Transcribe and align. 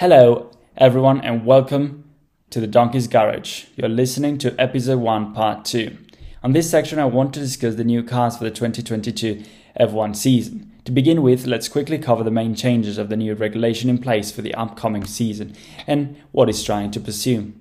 Hello, 0.00 0.50
everyone, 0.76 1.22
and 1.22 1.46
welcome 1.46 2.04
to 2.50 2.60
the 2.60 2.66
Donkey's 2.66 3.08
Garage. 3.08 3.64
You're 3.76 3.88
listening 3.88 4.36
to 4.36 4.54
episode 4.60 4.98
1, 4.98 5.32
part 5.32 5.64
2. 5.64 5.96
On 6.42 6.52
this 6.52 6.70
section, 6.70 6.98
I 6.98 7.06
want 7.06 7.32
to 7.32 7.40
discuss 7.40 7.76
the 7.76 7.82
new 7.82 8.02
cars 8.02 8.36
for 8.36 8.44
the 8.44 8.50
2022 8.50 9.42
F1 9.80 10.14
season. 10.14 10.70
To 10.84 10.92
begin 10.92 11.22
with, 11.22 11.46
let's 11.46 11.70
quickly 11.70 11.96
cover 11.96 12.22
the 12.22 12.30
main 12.30 12.54
changes 12.54 12.98
of 12.98 13.08
the 13.08 13.16
new 13.16 13.32
regulation 13.32 13.88
in 13.88 13.96
place 13.96 14.30
for 14.30 14.42
the 14.42 14.52
upcoming 14.52 15.06
season 15.06 15.54
and 15.86 16.18
what 16.30 16.50
it's 16.50 16.62
trying 16.62 16.90
to 16.90 17.00
pursue. 17.00 17.54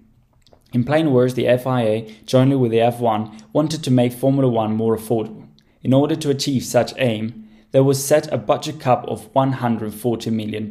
In 0.73 0.83
plain 0.83 1.13
words, 1.13 1.35
the 1.35 1.45
FIA, 1.45 2.05
jointly 2.25 2.57
with 2.57 2.71
the 2.71 2.79
F1, 2.79 3.43
wanted 3.53 3.81
to 3.81 3.91
make 3.91 4.11
Formula 4.11 4.51
One 4.51 4.75
more 4.75 4.97
affordable. 4.97 5.47
In 5.83 5.93
order 5.93 6.17
to 6.17 6.31
achieve 6.31 6.65
such 6.65 6.91
aim, 6.97 7.47
there 7.71 7.81
was 7.81 8.05
set 8.05 8.29
a 8.33 8.37
budget 8.37 8.81
cap 8.81 9.05
of 9.05 9.31
$140 9.31 10.33
million. 10.33 10.67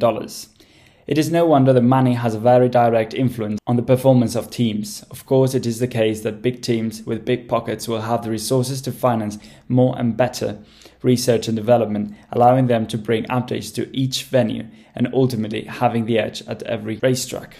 It 1.07 1.19
is 1.19 1.31
no 1.31 1.45
wonder 1.45 1.71
that 1.71 1.81
money 1.81 2.15
has 2.15 2.33
a 2.33 2.39
very 2.39 2.67
direct 2.67 3.13
influence 3.13 3.59
on 3.67 3.75
the 3.75 3.83
performance 3.83 4.35
of 4.35 4.49
teams. 4.49 5.03
Of 5.11 5.27
course, 5.27 5.53
it 5.53 5.67
is 5.67 5.77
the 5.77 5.87
case 5.87 6.21
that 6.21 6.41
big 6.41 6.63
teams 6.63 7.03
with 7.03 7.25
big 7.25 7.47
pockets 7.47 7.87
will 7.87 8.01
have 8.01 8.23
the 8.23 8.31
resources 8.31 8.81
to 8.81 8.91
finance 8.91 9.37
more 9.69 9.95
and 9.99 10.17
better 10.17 10.57
research 11.03 11.47
and 11.47 11.55
development, 11.55 12.15
allowing 12.31 12.65
them 12.65 12.87
to 12.87 12.97
bring 12.97 13.23
updates 13.25 13.71
to 13.75 13.95
each 13.95 14.23
venue 14.23 14.65
and 14.95 15.07
ultimately 15.13 15.65
having 15.65 16.05
the 16.05 16.17
edge 16.17 16.41
at 16.47 16.63
every 16.63 16.97
racetrack. 16.97 17.57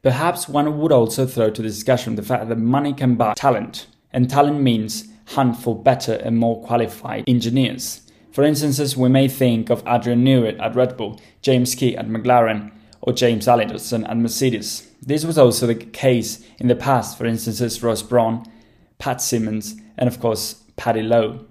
Perhaps 0.00 0.48
one 0.48 0.78
would 0.78 0.92
also 0.92 1.26
throw 1.26 1.50
to 1.50 1.60
the 1.60 1.68
discussion 1.68 2.14
the 2.14 2.22
fact 2.22 2.48
that 2.48 2.56
money 2.56 2.94
can 2.94 3.16
buy 3.16 3.34
talent, 3.34 3.88
and 4.10 4.30
talent 4.30 4.62
means 4.62 5.08
hunt 5.26 5.58
for 5.58 5.76
better 5.76 6.14
and 6.14 6.38
more 6.38 6.64
qualified 6.64 7.24
engineers. 7.26 8.07
For 8.32 8.44
instance, 8.44 8.96
we 8.96 9.08
may 9.08 9.28
think 9.28 9.70
of 9.70 9.82
Adrian 9.86 10.24
Newey 10.24 10.60
at 10.60 10.74
Red 10.74 10.96
Bull, 10.96 11.20
James 11.42 11.74
Key 11.74 11.96
at 11.96 12.08
McLaren, 12.08 12.70
or 13.00 13.12
James 13.12 13.48
Allison 13.48 14.04
at 14.04 14.16
Mercedes. 14.16 14.88
This 15.00 15.24
was 15.24 15.38
also 15.38 15.66
the 15.66 15.74
case 15.74 16.44
in 16.58 16.68
the 16.68 16.76
past, 16.76 17.16
for 17.16 17.26
instance, 17.26 17.82
Ross 17.82 18.02
Brawn, 18.02 18.44
Pat 18.98 19.22
Symonds, 19.22 19.76
and 19.96 20.08
of 20.08 20.20
course, 20.20 20.64
Paddy 20.76 21.02
Lowe. 21.02 21.46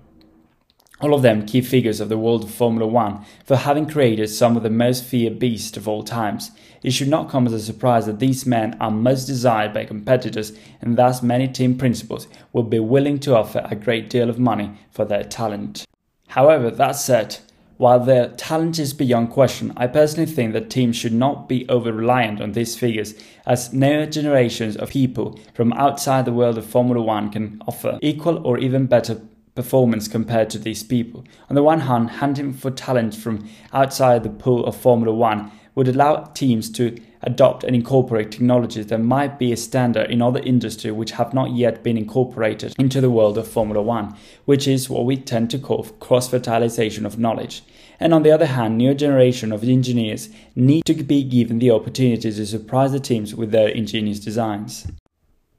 All 1.00 1.14
of 1.14 1.22
them 1.22 1.46
key 1.46 1.62
figures 1.62 2.00
of 2.00 2.10
the 2.10 2.18
world 2.18 2.44
of 2.44 2.52
Formula 2.52 2.88
One 2.88 3.23
for 3.46 3.56
having 3.56 3.88
created 3.88 4.30
some 4.30 4.58
of 4.58 4.64
the 4.64 4.70
most 4.70 5.04
feared 5.04 5.38
beasts 5.38 5.78
of 5.78 5.88
all 5.88 6.04
times. 6.04 6.52
It 6.84 6.92
should 6.92 7.08
not 7.08 7.30
come 7.30 7.46
as 7.46 7.54
a 7.54 7.60
surprise 7.60 8.08
that 8.08 8.20
these 8.20 8.48
men 8.48 8.76
are 8.80 8.90
most 8.90 9.26
desired 9.26 9.73
by 9.73 9.86
competitors 9.86 10.54
and 10.82 10.98
thus 10.98 11.22
many 11.22 11.48
team 11.48 11.78
principals 11.78 12.28
will 12.52 12.64
be 12.64 12.80
willing 12.80 13.20
to 13.20 13.36
offer 13.36 13.62
a 13.66 13.76
great 13.76 14.10
deal 14.10 14.30
of 14.30 14.40
money 14.40 14.72
for 14.90 15.06
their 15.06 15.23
talent. 15.23 15.86
However, 16.28 16.70
that 16.70 16.92
said, 16.92 17.38
while 17.78 18.00
their 18.00 18.30
talent 18.30 18.80
is 18.80 18.94
beyond 18.94 19.30
question, 19.30 19.72
I 19.78 19.88
personally 19.88 20.25
think 20.25 20.53
that 20.53 20.70
teams 20.70 20.95
should 20.95 21.14
not 21.14 21.47
be 21.47 21.67
over 21.70 21.94
reliant 21.94 22.42
on 22.42 22.53
these 22.53 22.78
figures, 22.78 23.14
as 23.45 23.72
newer 23.72 24.08
generations 24.08 24.75
of 24.75 24.89
people 24.89 25.39
from 25.53 25.73
outside 25.73 26.25
the 26.25 26.33
world 26.33 26.58
of 26.58 26.66
Formula 26.66 27.02
One 27.02 27.31
can 27.31 27.61
offer 27.67 28.00
equal 28.02 28.45
or 28.45 28.58
even 28.58 28.88
better 28.88 29.22
performance 29.53 30.08
compared 30.08 30.50
to 30.52 30.59
these 30.59 30.83
people. 30.83 31.23
On 31.50 31.55
the 31.55 31.64
one 31.64 31.81
hand, 31.81 32.09
hunting 32.11 32.53
for 32.53 32.72
talent 32.72 33.16
from 33.16 33.48
outside 33.72 34.23
the 34.23 34.30
pool 34.30 34.66
of 34.66 34.75
Formula 34.75 35.16
One 35.16 35.52
would 35.75 35.88
allow 35.88 36.23
teams 36.33 36.72
to 36.72 37.00
adopt 37.22 37.64
and 37.64 37.76
incorporate 37.76 38.32
technologies 38.32 38.88
that 38.88 39.00
might 39.00 39.40
be 39.40 39.52
a 39.52 39.58
standard 39.58 40.10
in 40.12 40.22
other 40.22 40.40
industries 40.42 40.94
which 40.94 41.12
have 41.12 41.34
not 41.34 41.52
yet 41.52 41.84
been 41.84 41.98
incorporated 41.98 42.73
into 42.78 43.02
the 43.02 43.10
world 43.10 43.38
of 43.38 43.48
Formula 43.48 43.82
One, 43.82 44.16
which 44.46 44.68
is 44.68 44.90
what 44.90 45.06
we 45.06 45.18
tend 45.18 45.50
to 45.52 45.60
call 45.60 45.84
cross 46.00 46.30
fertilization 46.30 47.06
of 47.06 47.18
knowledge. 47.18 47.64
And 48.00 48.14
on 48.14 48.23
the 48.23 48.32
other 48.32 48.45
hand, 48.45 48.78
new 48.78 48.94
generation 48.94 49.52
of 49.52 49.64
engineers 49.64 50.30
need 50.56 50.86
to 50.86 50.94
be 50.94 51.23
given 51.23 51.60
the 51.60 51.72
opportunity 51.72 52.32
to 52.32 52.45
surprise 52.45 52.92
the 52.92 53.00
teams 53.00 53.34
with 53.34 53.52
their 53.52 53.70
ingenious 53.70 54.20
designs. 54.20 54.88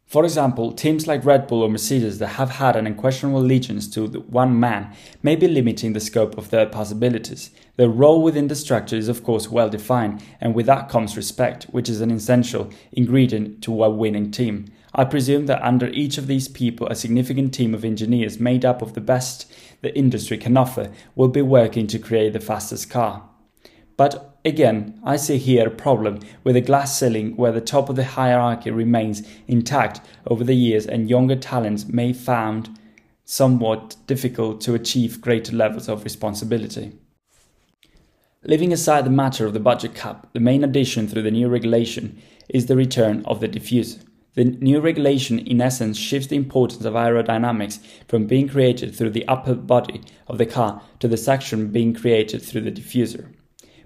For 0.08 0.24
example, 0.24 0.72
teams 0.72 1.06
like 1.06 1.26
Red 1.26 1.46
Bull 1.46 1.60
or 1.60 1.68
Mercedes 1.68 2.18
that 2.18 2.28
have 2.28 2.52
had 2.52 2.76
an 2.76 2.86
unquestionable 2.86 3.40
allegiance 3.40 3.86
to 3.88 4.06
one 4.06 4.58
man 4.58 4.96
may 5.22 5.36
be 5.36 5.46
limiting 5.46 5.92
the 5.92 6.00
scope 6.00 6.38
of 6.38 6.48
their 6.48 6.64
possibilities. 6.64 7.50
Their 7.76 7.90
role 7.90 8.22
within 8.22 8.48
the 8.48 8.54
structure 8.54 8.96
is 8.96 9.08
of 9.08 9.22
course 9.22 9.50
well 9.50 9.68
defined, 9.68 10.22
and 10.40 10.54
with 10.54 10.64
that 10.64 10.88
comes 10.88 11.14
respect, 11.14 11.64
which 11.64 11.90
is 11.90 12.00
an 12.00 12.10
essential 12.10 12.70
ingredient 12.90 13.62
to 13.64 13.84
a 13.84 13.90
winning 13.90 14.30
team. 14.30 14.72
I 14.94 15.04
presume 15.04 15.44
that 15.44 15.62
under 15.62 15.88
each 15.88 16.16
of 16.16 16.26
these 16.26 16.48
people, 16.48 16.86
a 16.86 16.94
significant 16.94 17.52
team 17.52 17.74
of 17.74 17.84
engineers 17.84 18.40
made 18.40 18.64
up 18.64 18.80
of 18.80 18.94
the 18.94 19.02
best 19.02 19.52
the 19.82 19.94
industry 19.94 20.38
can 20.38 20.56
offer 20.56 20.90
will 21.16 21.28
be 21.28 21.42
working 21.42 21.86
to 21.86 21.98
create 21.98 22.32
the 22.32 22.40
fastest 22.40 22.88
car. 22.88 23.27
But 23.98 24.28
Again, 24.48 24.98
I 25.04 25.16
see 25.16 25.36
here 25.36 25.66
a 25.66 25.70
problem 25.70 26.20
with 26.42 26.56
a 26.56 26.62
glass 26.62 26.98
ceiling 26.98 27.36
where 27.36 27.52
the 27.52 27.60
top 27.60 27.90
of 27.90 27.96
the 27.96 28.04
hierarchy 28.04 28.70
remains 28.70 29.22
intact 29.46 30.00
over 30.26 30.42
the 30.42 30.54
years 30.54 30.86
and 30.86 31.10
younger 31.10 31.36
talents 31.36 31.86
may 31.86 32.14
found 32.14 32.78
somewhat 33.26 33.96
difficult 34.06 34.62
to 34.62 34.74
achieve 34.74 35.20
greater 35.20 35.54
levels 35.54 35.86
of 35.86 36.02
responsibility. 36.02 36.92
Leaving 38.42 38.72
aside 38.72 39.04
the 39.04 39.10
matter 39.10 39.44
of 39.44 39.52
the 39.52 39.60
budget 39.60 39.94
cap, 39.94 40.28
the 40.32 40.40
main 40.40 40.64
addition 40.64 41.06
through 41.06 41.22
the 41.22 41.30
new 41.30 41.46
regulation 41.46 42.18
is 42.48 42.66
the 42.66 42.76
return 42.76 43.22
of 43.26 43.40
the 43.40 43.48
diffuser. 43.48 44.02
The 44.32 44.44
new 44.44 44.80
regulation, 44.80 45.40
in 45.40 45.60
essence, 45.60 45.98
shifts 45.98 46.28
the 46.28 46.36
importance 46.36 46.86
of 46.86 46.94
aerodynamics 46.94 47.80
from 48.06 48.26
being 48.26 48.48
created 48.48 48.94
through 48.94 49.10
the 49.10 49.28
upper 49.28 49.54
body 49.54 50.00
of 50.26 50.38
the 50.38 50.46
car 50.46 50.80
to 51.00 51.08
the 51.08 51.18
section 51.18 51.68
being 51.68 51.92
created 51.92 52.40
through 52.40 52.62
the 52.62 52.72
diffuser. 52.72 53.34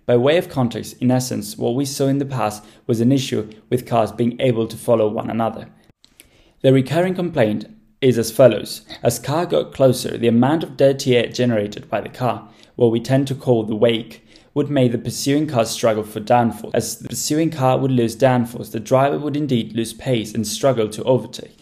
By 0.05 0.17
way 0.17 0.37
of 0.37 0.49
context, 0.49 0.97
in 1.01 1.13
essence, 1.13 1.57
what 1.57 1.77
we 1.77 1.85
saw 1.85 2.07
in 2.09 2.19
the 2.19 2.27
past 2.27 2.65
was 2.87 3.01
an 3.01 3.13
issue 3.13 3.49
with 3.71 3.87
cars 3.87 4.11
being 4.11 4.41
able 4.41 4.67
to 4.67 4.77
follow 4.77 5.09
one 5.09 5.31
another. 5.31 5.69
The 6.63 6.73
recurring 6.73 7.15
complaint 7.15 7.67
is 8.01 8.19
as 8.19 8.33
follows 8.33 8.85
As 9.03 9.21
car 9.21 9.47
got 9.47 9.73
closer, 9.73 10.19
the 10.19 10.29
amount 10.29 10.65
of 10.65 10.77
dirty 10.77 11.17
air 11.17 11.29
generated 11.29 11.89
by 11.89 12.01
the 12.01 12.09
car, 12.09 12.49
what 12.75 12.91
we 12.91 12.99
tend 12.99 13.29
to 13.29 13.35
call 13.35 13.63
the 13.63 13.77
wake, 13.77 14.27
would 14.55 14.69
make 14.69 14.93
the 14.93 14.99
pursuing 14.99 15.47
car 15.47 15.65
struggle 15.65 16.03
for 16.03 16.21
downforce. 16.21 16.75
As 16.75 16.99
the 16.99 17.09
pursuing 17.09 17.51
car 17.51 17.79
would 17.79 17.93
lose 17.93 18.17
downforce, 18.17 18.73
the 18.73 18.81
driver 18.81 19.19
would 19.19 19.37
indeed 19.37 19.73
lose 19.73 19.93
pace 19.93 20.35
and 20.35 20.47
struggle 20.47 20.89
to 20.89 21.05
overtake. 21.05 21.57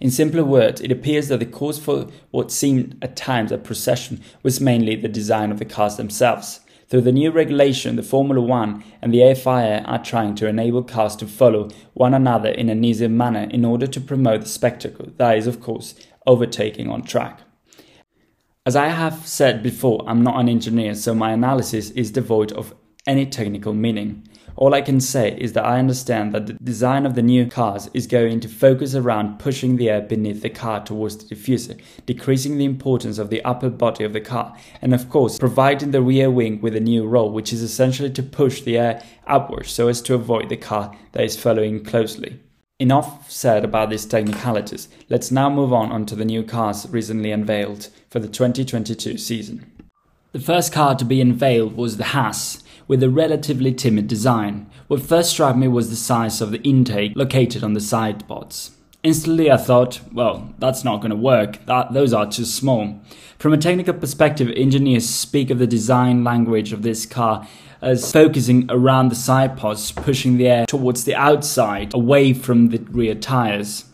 In 0.00 0.10
simpler 0.10 0.44
words, 0.44 0.80
it 0.80 0.92
appears 0.92 1.28
that 1.28 1.40
the 1.40 1.46
cause 1.46 1.78
for 1.78 2.08
what 2.30 2.50
seemed 2.50 2.96
at 3.02 3.16
times 3.16 3.52
a 3.52 3.58
procession 3.58 4.20
was 4.42 4.60
mainly 4.60 4.96
the 4.96 5.08
design 5.08 5.50
of 5.50 5.58
the 5.58 5.64
cars 5.64 5.96
themselves. 5.96 6.60
Through 6.88 7.02
the 7.02 7.12
new 7.12 7.30
regulation, 7.30 7.96
the 7.96 8.02
Formula 8.02 8.40
One 8.40 8.84
and 9.00 9.12
the 9.12 9.34
FIA 9.34 9.82
are 9.86 10.02
trying 10.02 10.34
to 10.36 10.46
enable 10.46 10.82
cars 10.82 11.16
to 11.16 11.26
follow 11.26 11.70
one 11.94 12.14
another 12.14 12.50
in 12.50 12.68
an 12.68 12.84
easier 12.84 13.08
manner 13.08 13.48
in 13.50 13.64
order 13.64 13.86
to 13.86 14.00
promote 14.00 14.42
the 14.42 14.48
spectacle, 14.48 15.08
that 15.16 15.38
is, 15.38 15.46
of 15.46 15.60
course, 15.60 15.94
overtaking 16.26 16.90
on 16.90 17.02
track. 17.02 17.40
As 18.66 18.76
I 18.76 18.88
have 18.88 19.26
said 19.26 19.62
before, 19.62 20.04
I'm 20.06 20.22
not 20.22 20.40
an 20.40 20.48
engineer, 20.48 20.94
so 20.94 21.14
my 21.14 21.32
analysis 21.32 21.90
is 21.90 22.10
devoid 22.10 22.52
of 22.52 22.74
any 23.06 23.26
technical 23.26 23.74
meaning. 23.74 24.26
All 24.56 24.72
I 24.72 24.82
can 24.82 25.00
say 25.00 25.36
is 25.38 25.52
that 25.54 25.64
I 25.64 25.78
understand 25.78 26.32
that 26.32 26.46
the 26.46 26.52
design 26.54 27.06
of 27.06 27.14
the 27.14 27.22
new 27.22 27.46
cars 27.46 27.90
is 27.92 28.06
going 28.06 28.40
to 28.40 28.48
focus 28.48 28.94
around 28.94 29.38
pushing 29.40 29.76
the 29.76 29.90
air 29.90 30.00
beneath 30.00 30.42
the 30.42 30.50
car 30.50 30.84
towards 30.84 31.16
the 31.16 31.34
diffuser, 31.34 31.80
decreasing 32.06 32.56
the 32.56 32.64
importance 32.64 33.18
of 33.18 33.30
the 33.30 33.44
upper 33.44 33.68
body 33.68 34.04
of 34.04 34.12
the 34.12 34.20
car, 34.20 34.56
and 34.80 34.94
of 34.94 35.10
course, 35.10 35.38
providing 35.38 35.90
the 35.90 36.02
rear 36.02 36.30
wing 36.30 36.60
with 36.60 36.76
a 36.76 36.80
new 36.80 37.06
role, 37.06 37.30
which 37.30 37.52
is 37.52 37.62
essentially 37.62 38.10
to 38.10 38.22
push 38.22 38.62
the 38.62 38.78
air 38.78 39.02
upwards 39.26 39.70
so 39.70 39.88
as 39.88 40.00
to 40.02 40.14
avoid 40.14 40.48
the 40.48 40.56
car 40.56 40.96
that 41.12 41.24
is 41.24 41.40
following 41.40 41.82
closely. 41.82 42.40
Enough 42.80 43.30
said 43.30 43.64
about 43.64 43.90
these 43.90 44.04
technicalities. 44.04 44.88
Let's 45.08 45.30
now 45.30 45.48
move 45.48 45.72
on 45.72 45.92
onto 45.92 46.16
the 46.16 46.24
new 46.24 46.42
cars 46.42 46.88
recently 46.90 47.30
unveiled 47.30 47.88
for 48.10 48.18
the 48.18 48.26
2022 48.26 49.16
season. 49.16 49.70
The 50.32 50.40
first 50.40 50.72
car 50.72 50.96
to 50.96 51.04
be 51.04 51.20
unveiled 51.20 51.76
was 51.76 51.96
the 51.96 52.04
Haas, 52.06 52.63
with 52.86 53.02
a 53.02 53.10
relatively 53.10 53.72
timid 53.72 54.08
design. 54.08 54.70
What 54.88 55.02
first 55.02 55.30
struck 55.30 55.56
me 55.56 55.68
was 55.68 55.90
the 55.90 55.96
size 55.96 56.40
of 56.40 56.50
the 56.50 56.62
intake 56.62 57.12
located 57.16 57.64
on 57.64 57.72
the 57.72 57.80
side 57.80 58.26
pods. 58.28 58.72
Instantly 59.02 59.50
I 59.50 59.58
thought, 59.58 60.00
well, 60.12 60.54
that's 60.58 60.84
not 60.84 60.98
going 60.98 61.10
to 61.10 61.16
work, 61.16 61.64
that, 61.66 61.92
those 61.92 62.12
are 62.12 62.30
too 62.30 62.44
small. 62.44 63.00
From 63.38 63.52
a 63.52 63.58
technical 63.58 63.94
perspective, 63.94 64.50
engineers 64.56 65.08
speak 65.08 65.50
of 65.50 65.58
the 65.58 65.66
design 65.66 66.24
language 66.24 66.72
of 66.72 66.82
this 66.82 67.04
car 67.04 67.46
as 67.82 68.10
focusing 68.10 68.66
around 68.70 69.10
the 69.10 69.14
side 69.14 69.58
pods, 69.58 69.92
pushing 69.92 70.38
the 70.38 70.48
air 70.48 70.66
towards 70.66 71.04
the 71.04 71.14
outside, 71.14 71.92
away 71.92 72.32
from 72.32 72.70
the 72.70 72.78
rear 72.90 73.14
tires. 73.14 73.84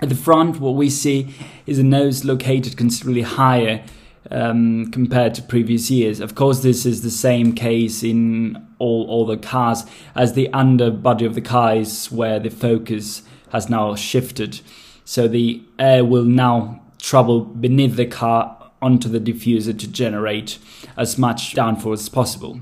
At 0.00 0.10
the 0.10 0.14
front, 0.14 0.60
what 0.60 0.74
we 0.74 0.90
see 0.90 1.34
is 1.64 1.78
a 1.78 1.82
nose 1.82 2.26
located 2.26 2.76
considerably 2.76 3.22
higher 3.22 3.82
um, 4.30 4.90
compared 4.90 5.34
to 5.34 5.42
previous 5.42 5.90
years. 5.90 6.20
Of 6.20 6.34
course, 6.34 6.60
this 6.60 6.86
is 6.86 7.02
the 7.02 7.10
same 7.10 7.52
case 7.52 8.02
in 8.02 8.66
all, 8.78 9.06
all 9.08 9.26
the 9.26 9.36
cars, 9.36 9.84
as 10.14 10.32
the 10.32 10.52
underbody 10.52 11.24
of 11.24 11.34
the 11.34 11.40
car 11.40 11.76
is 11.76 12.10
where 12.10 12.38
the 12.38 12.50
focus 12.50 13.22
has 13.52 13.68
now 13.68 13.94
shifted. 13.94 14.60
So 15.04 15.28
the 15.28 15.62
air 15.78 16.04
will 16.04 16.24
now 16.24 16.82
travel 17.00 17.40
beneath 17.40 17.96
the 17.96 18.06
car 18.06 18.70
onto 18.82 19.08
the 19.08 19.20
diffuser 19.20 19.78
to 19.78 19.88
generate 19.88 20.58
as 20.96 21.16
much 21.16 21.54
downforce 21.54 22.00
as 22.00 22.08
possible. 22.08 22.60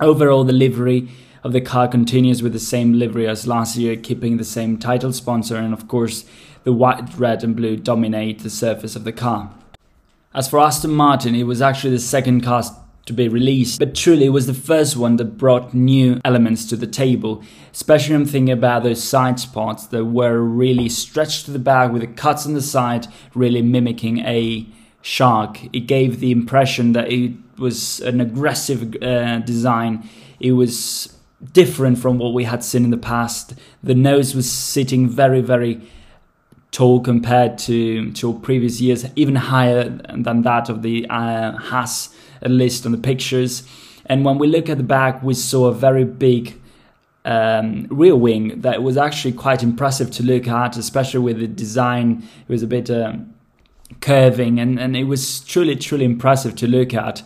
Overall, 0.00 0.44
the 0.44 0.52
livery 0.52 1.08
of 1.42 1.52
the 1.52 1.60
car 1.60 1.88
continues 1.88 2.42
with 2.42 2.52
the 2.52 2.58
same 2.58 2.94
livery 2.94 3.26
as 3.26 3.46
last 3.46 3.76
year, 3.76 3.96
keeping 3.96 4.36
the 4.36 4.44
same 4.44 4.78
title 4.78 5.12
sponsor, 5.12 5.56
and 5.56 5.72
of 5.72 5.88
course, 5.88 6.24
the 6.64 6.72
white, 6.72 7.16
red, 7.16 7.44
and 7.44 7.54
blue 7.54 7.76
dominate 7.76 8.40
the 8.40 8.50
surface 8.50 8.96
of 8.96 9.04
the 9.04 9.12
car. 9.12 9.50
As 10.36 10.48
for 10.48 10.58
Aston 10.58 10.90
Martin, 10.90 11.34
it 11.34 11.44
was 11.44 11.62
actually 11.62 11.92
the 11.92 11.98
second 11.98 12.42
car 12.42 12.62
to 13.06 13.12
be 13.14 13.26
released, 13.26 13.78
but 13.78 13.94
truly 13.94 14.26
it 14.26 14.34
was 14.34 14.46
the 14.46 14.52
first 14.52 14.94
one 14.94 15.16
that 15.16 15.38
brought 15.38 15.72
new 15.72 16.20
elements 16.26 16.66
to 16.66 16.76
the 16.76 16.86
table. 16.86 17.42
Especially 17.72 18.14
I'm 18.14 18.26
thinking 18.26 18.52
about 18.52 18.82
those 18.82 19.02
side 19.02 19.40
pods 19.54 19.86
that 19.86 20.04
were 20.04 20.38
really 20.40 20.90
stretched 20.90 21.46
to 21.46 21.52
the 21.52 21.58
back 21.58 21.90
with 21.90 22.02
the 22.02 22.08
cuts 22.08 22.44
on 22.44 22.52
the 22.52 22.60
side, 22.60 23.06
really 23.34 23.62
mimicking 23.62 24.18
a 24.26 24.66
shark. 25.00 25.74
It 25.74 25.86
gave 25.86 26.20
the 26.20 26.32
impression 26.32 26.92
that 26.92 27.10
it 27.10 27.32
was 27.56 28.00
an 28.00 28.20
aggressive 28.20 28.94
uh, 29.02 29.38
design. 29.38 30.06
It 30.38 30.52
was 30.52 31.16
different 31.54 31.96
from 31.98 32.18
what 32.18 32.34
we 32.34 32.44
had 32.44 32.62
seen 32.62 32.84
in 32.84 32.90
the 32.90 32.98
past. 32.98 33.54
The 33.82 33.94
nose 33.94 34.34
was 34.34 34.50
sitting 34.52 35.08
very, 35.08 35.40
very 35.40 35.80
tall 36.70 37.00
compared 37.00 37.58
to 37.58 38.12
to 38.12 38.38
previous 38.40 38.80
years, 38.80 39.06
even 39.16 39.36
higher 39.36 39.88
than 40.14 40.42
that 40.42 40.68
of 40.68 40.82
the 40.82 41.06
uh, 41.08 41.52
Haas 41.52 42.10
least 42.42 42.86
on 42.86 42.92
the 42.92 42.98
pictures. 42.98 43.62
And 44.06 44.24
when 44.24 44.38
we 44.38 44.46
look 44.46 44.68
at 44.68 44.76
the 44.76 44.84
back, 44.84 45.22
we 45.22 45.34
saw 45.34 45.66
a 45.66 45.74
very 45.74 46.04
big 46.04 46.60
um, 47.24 47.88
rear 47.90 48.14
wing 48.14 48.60
that 48.60 48.82
was 48.82 48.96
actually 48.96 49.32
quite 49.32 49.62
impressive 49.62 50.10
to 50.12 50.22
look 50.22 50.46
at, 50.46 50.76
especially 50.76 51.20
with 51.20 51.40
the 51.40 51.48
design. 51.48 52.22
It 52.48 52.52
was 52.52 52.62
a 52.62 52.68
bit 52.68 52.88
um, 52.88 53.34
curving, 54.00 54.60
and, 54.60 54.78
and 54.78 54.96
it 54.96 55.04
was 55.04 55.40
truly, 55.40 55.74
truly 55.76 56.04
impressive 56.04 56.54
to 56.56 56.66
look 56.68 56.94
at. 56.94 57.22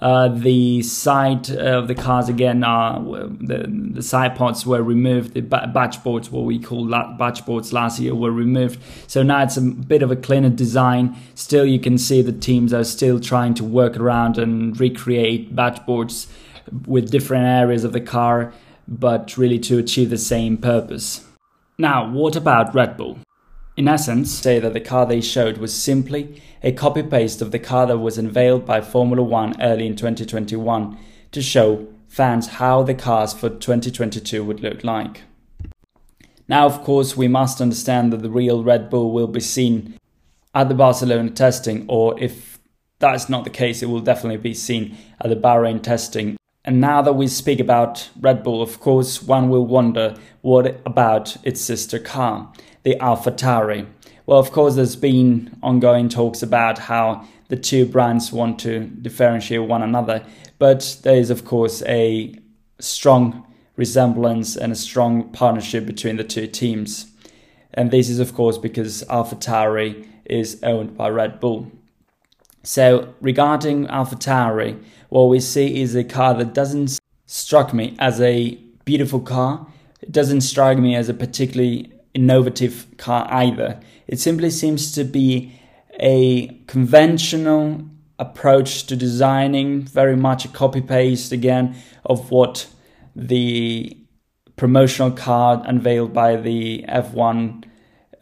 Uh, 0.00 0.28
the 0.28 0.80
side 0.82 1.50
of 1.50 1.88
the 1.88 1.94
cars 1.94 2.28
again 2.28 2.62
are 2.62 3.00
the, 3.00 3.66
the 3.94 4.02
side 4.02 4.36
pods 4.36 4.64
were 4.64 4.82
removed. 4.82 5.34
The 5.34 5.42
batch 5.42 6.02
boards, 6.04 6.30
what 6.30 6.44
we 6.44 6.58
call 6.58 6.86
batch 7.18 7.44
boards 7.44 7.72
last 7.72 7.98
year, 7.98 8.14
were 8.14 8.30
removed. 8.30 8.80
So 9.08 9.22
now 9.22 9.42
it's 9.42 9.56
a 9.56 9.62
bit 9.62 10.02
of 10.02 10.10
a 10.10 10.16
cleaner 10.16 10.50
design. 10.50 11.16
Still, 11.34 11.66
you 11.66 11.80
can 11.80 11.98
see 11.98 12.22
the 12.22 12.32
teams 12.32 12.72
are 12.72 12.84
still 12.84 13.18
trying 13.18 13.54
to 13.54 13.64
work 13.64 13.96
around 13.96 14.38
and 14.38 14.78
recreate 14.78 15.56
batch 15.56 15.84
boards 15.84 16.28
with 16.86 17.10
different 17.10 17.46
areas 17.46 17.82
of 17.82 17.92
the 17.92 18.00
car, 18.00 18.52
but 18.86 19.36
really 19.36 19.58
to 19.58 19.78
achieve 19.78 20.10
the 20.10 20.18
same 20.18 20.56
purpose. 20.56 21.24
Now, 21.76 22.10
what 22.10 22.36
about 22.36 22.74
Red 22.74 22.96
Bull? 22.96 23.18
In 23.78 23.86
essence, 23.86 24.34
say 24.34 24.58
that 24.58 24.72
the 24.72 24.80
car 24.80 25.06
they 25.06 25.20
showed 25.20 25.58
was 25.58 25.72
simply 25.72 26.42
a 26.64 26.72
copy 26.72 27.00
paste 27.00 27.40
of 27.40 27.52
the 27.52 27.60
car 27.60 27.86
that 27.86 27.98
was 27.98 28.18
unveiled 28.18 28.66
by 28.66 28.80
Formula 28.80 29.22
One 29.22 29.54
early 29.62 29.86
in 29.86 29.94
2021 29.94 30.98
to 31.30 31.40
show 31.40 31.86
fans 32.08 32.48
how 32.48 32.82
the 32.82 32.92
cars 32.92 33.32
for 33.32 33.48
2022 33.48 34.42
would 34.42 34.58
look 34.64 34.82
like. 34.82 35.22
Now, 36.48 36.66
of 36.66 36.82
course, 36.82 37.16
we 37.16 37.28
must 37.28 37.60
understand 37.60 38.12
that 38.12 38.22
the 38.22 38.30
real 38.30 38.64
Red 38.64 38.90
Bull 38.90 39.12
will 39.12 39.28
be 39.28 39.38
seen 39.38 39.96
at 40.56 40.68
the 40.68 40.74
Barcelona 40.74 41.30
testing, 41.30 41.84
or 41.86 42.18
if 42.18 42.58
that's 42.98 43.28
not 43.28 43.44
the 43.44 43.50
case, 43.50 43.80
it 43.80 43.86
will 43.86 44.00
definitely 44.00 44.38
be 44.38 44.54
seen 44.54 44.98
at 45.20 45.30
the 45.30 45.36
Bahrain 45.36 45.80
testing. 45.80 46.36
And 46.68 46.82
now 46.82 47.00
that 47.00 47.14
we 47.14 47.28
speak 47.28 47.60
about 47.60 48.10
Red 48.20 48.42
Bull, 48.42 48.60
of 48.60 48.78
course, 48.78 49.22
one 49.22 49.48
will 49.48 49.64
wonder 49.64 50.14
what 50.42 50.82
about 50.84 51.34
its 51.42 51.62
sister 51.62 51.98
car 51.98 52.52
the 52.82 52.94
AlphaTauri. 52.96 53.86
Well, 54.26 54.38
of 54.38 54.52
course, 54.52 54.74
there's 54.74 54.94
been 54.94 55.56
ongoing 55.62 56.10
talks 56.10 56.42
about 56.42 56.78
how 56.78 57.26
the 57.48 57.56
two 57.56 57.86
brands 57.86 58.34
want 58.34 58.58
to 58.58 58.80
differentiate 58.80 59.66
one 59.66 59.80
another, 59.80 60.22
but 60.58 60.98
there 61.04 61.16
is, 61.16 61.30
of 61.30 61.46
course, 61.46 61.82
a 61.84 62.34
strong 62.78 63.46
resemblance 63.76 64.54
and 64.54 64.70
a 64.70 64.76
strong 64.76 65.30
partnership 65.30 65.86
between 65.86 66.18
the 66.18 66.24
two 66.24 66.46
teams. 66.46 67.10
And 67.72 67.90
this 67.90 68.10
is, 68.10 68.18
of 68.18 68.34
course, 68.34 68.58
because 68.58 69.04
AlphaTauri 69.04 70.06
is 70.26 70.62
owned 70.62 70.98
by 70.98 71.08
Red 71.08 71.40
Bull. 71.40 71.72
So, 72.62 73.14
regarding 73.20 73.86
AlphaTauri, 73.86 74.82
what 75.08 75.24
we 75.24 75.40
see 75.40 75.80
is 75.80 75.94
a 75.94 76.04
car 76.04 76.34
that 76.34 76.52
doesn't 76.52 76.98
strike 77.26 77.72
me 77.72 77.96
as 77.98 78.20
a 78.20 78.56
beautiful 78.84 79.20
car. 79.20 79.66
It 80.00 80.12
doesn't 80.12 80.42
strike 80.42 80.78
me 80.78 80.94
as 80.94 81.08
a 81.08 81.14
particularly 81.14 81.92
innovative 82.14 82.86
car 82.96 83.26
either. 83.30 83.80
It 84.06 84.18
simply 84.18 84.50
seems 84.50 84.92
to 84.92 85.04
be 85.04 85.52
a 86.00 86.48
conventional 86.66 87.84
approach 88.18 88.86
to 88.86 88.96
designing, 88.96 89.82
very 89.82 90.16
much 90.16 90.44
a 90.44 90.48
copy 90.48 90.80
paste 90.80 91.32
again 91.32 91.76
of 92.04 92.30
what 92.30 92.66
the 93.14 93.96
promotional 94.56 95.10
card 95.10 95.60
unveiled 95.64 96.12
by 96.12 96.36
the 96.36 96.84
F1 96.88 97.64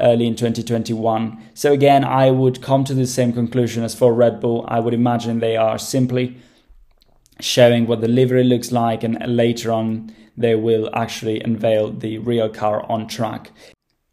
early 0.00 0.26
in 0.26 0.36
2021. 0.36 1.50
So 1.54 1.72
again, 1.72 2.04
I 2.04 2.30
would 2.30 2.62
come 2.62 2.84
to 2.84 2.94
the 2.94 3.06
same 3.06 3.32
conclusion 3.32 3.82
as 3.82 3.94
for 3.94 4.12
Red 4.12 4.40
Bull. 4.40 4.64
I 4.68 4.80
would 4.80 4.94
imagine 4.94 5.40
they 5.40 5.56
are 5.56 5.78
simply 5.78 6.36
showing 7.40 7.86
what 7.86 8.00
the 8.00 8.08
livery 8.08 8.44
looks 8.44 8.72
like 8.72 9.04
and 9.04 9.18
later 9.36 9.70
on 9.72 10.14
they 10.36 10.54
will 10.54 10.90
actually 10.94 11.40
unveil 11.40 11.90
the 11.90 12.18
real 12.18 12.48
car 12.48 12.84
on 12.90 13.06
track. 13.06 13.50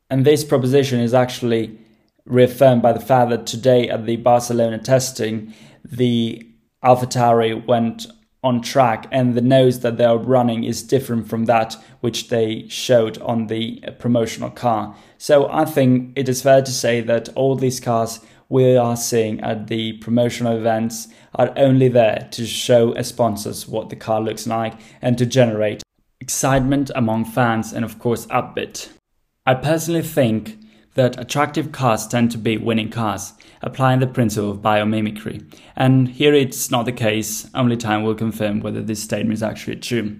And 0.10 0.26
this 0.26 0.44
proposition 0.44 1.00
is 1.00 1.14
actually 1.14 1.78
reaffirmed 2.26 2.82
by 2.82 2.94
the 2.94 3.00
fact 3.00 3.30
that 3.30 3.46
today 3.46 3.90
at 3.90 4.06
the 4.06 4.16
Barcelona 4.18 4.78
testing, 4.78 5.54
the 5.84 6.46
AlphaTauri 6.84 7.66
went 7.66 8.08
on 8.44 8.62
track 8.62 9.08
and 9.12 9.36
the 9.36 9.42
nose 9.42 9.80
that 9.80 9.98
they 9.98 10.06
are 10.06 10.18
running 10.18 10.64
is 10.64 10.84
different 10.84 11.28
from 11.28 11.46
that 11.46 11.76
which 12.02 12.30
they 12.30 12.68
showed 12.68 13.18
on 13.22 13.48
the 13.48 13.82
promotional 14.00 14.50
car. 14.50 14.96
So 15.18 15.50
I 15.50 15.66
think 15.66 16.12
it 16.18 16.28
is 16.28 16.42
fair 16.42 16.62
to 16.62 16.72
say 16.72 17.02
that 17.02 17.30
all 17.30 17.56
these 17.56 17.80
cars 17.80 18.20
we 18.50 18.76
are 18.76 18.98
seeing 18.98 19.40
at 19.42 19.68
the 19.68 19.94
promotional 19.94 20.58
events 20.58 21.08
are 21.34 21.54
only 21.56 21.88
there 21.88 22.28
to 22.32 22.46
show 22.46 22.94
sponsors 23.02 23.68
what 23.68 23.90
the 23.90 23.96
car 23.96 24.22
looks 24.22 24.46
like 24.46 24.74
and 25.02 25.18
to 25.18 25.26
generate 25.26 25.82
excitement 26.20 26.92
among 26.96 27.26
fans 27.26 27.74
and 27.74 27.84
of 27.84 27.98
course 28.00 28.26
upbeat. 28.28 28.90
I 29.46 29.56
personally 29.56 30.04
think 30.04 30.58
that 30.94 31.20
attractive 31.20 31.72
cars 31.72 32.08
tend 32.08 32.32
to 32.32 32.38
be 32.38 32.58
winning 32.58 32.90
cars, 32.90 33.34
applying 33.64 34.00
the 34.00 34.08
principle 34.08 34.52
of 34.52 34.58
biomimicry. 34.58 35.44
And 35.76 36.10
here 36.10 36.34
it's 36.34 36.70
not 36.70 36.86
the 36.86 36.92
case, 36.92 37.50
only 37.56 37.78
time 37.78 38.04
will 38.04 38.14
confirm 38.14 38.60
whether 38.60 38.82
this 38.82 39.02
statement 39.02 39.34
is 39.34 39.44
actually 39.44 39.78
true. 39.78 40.20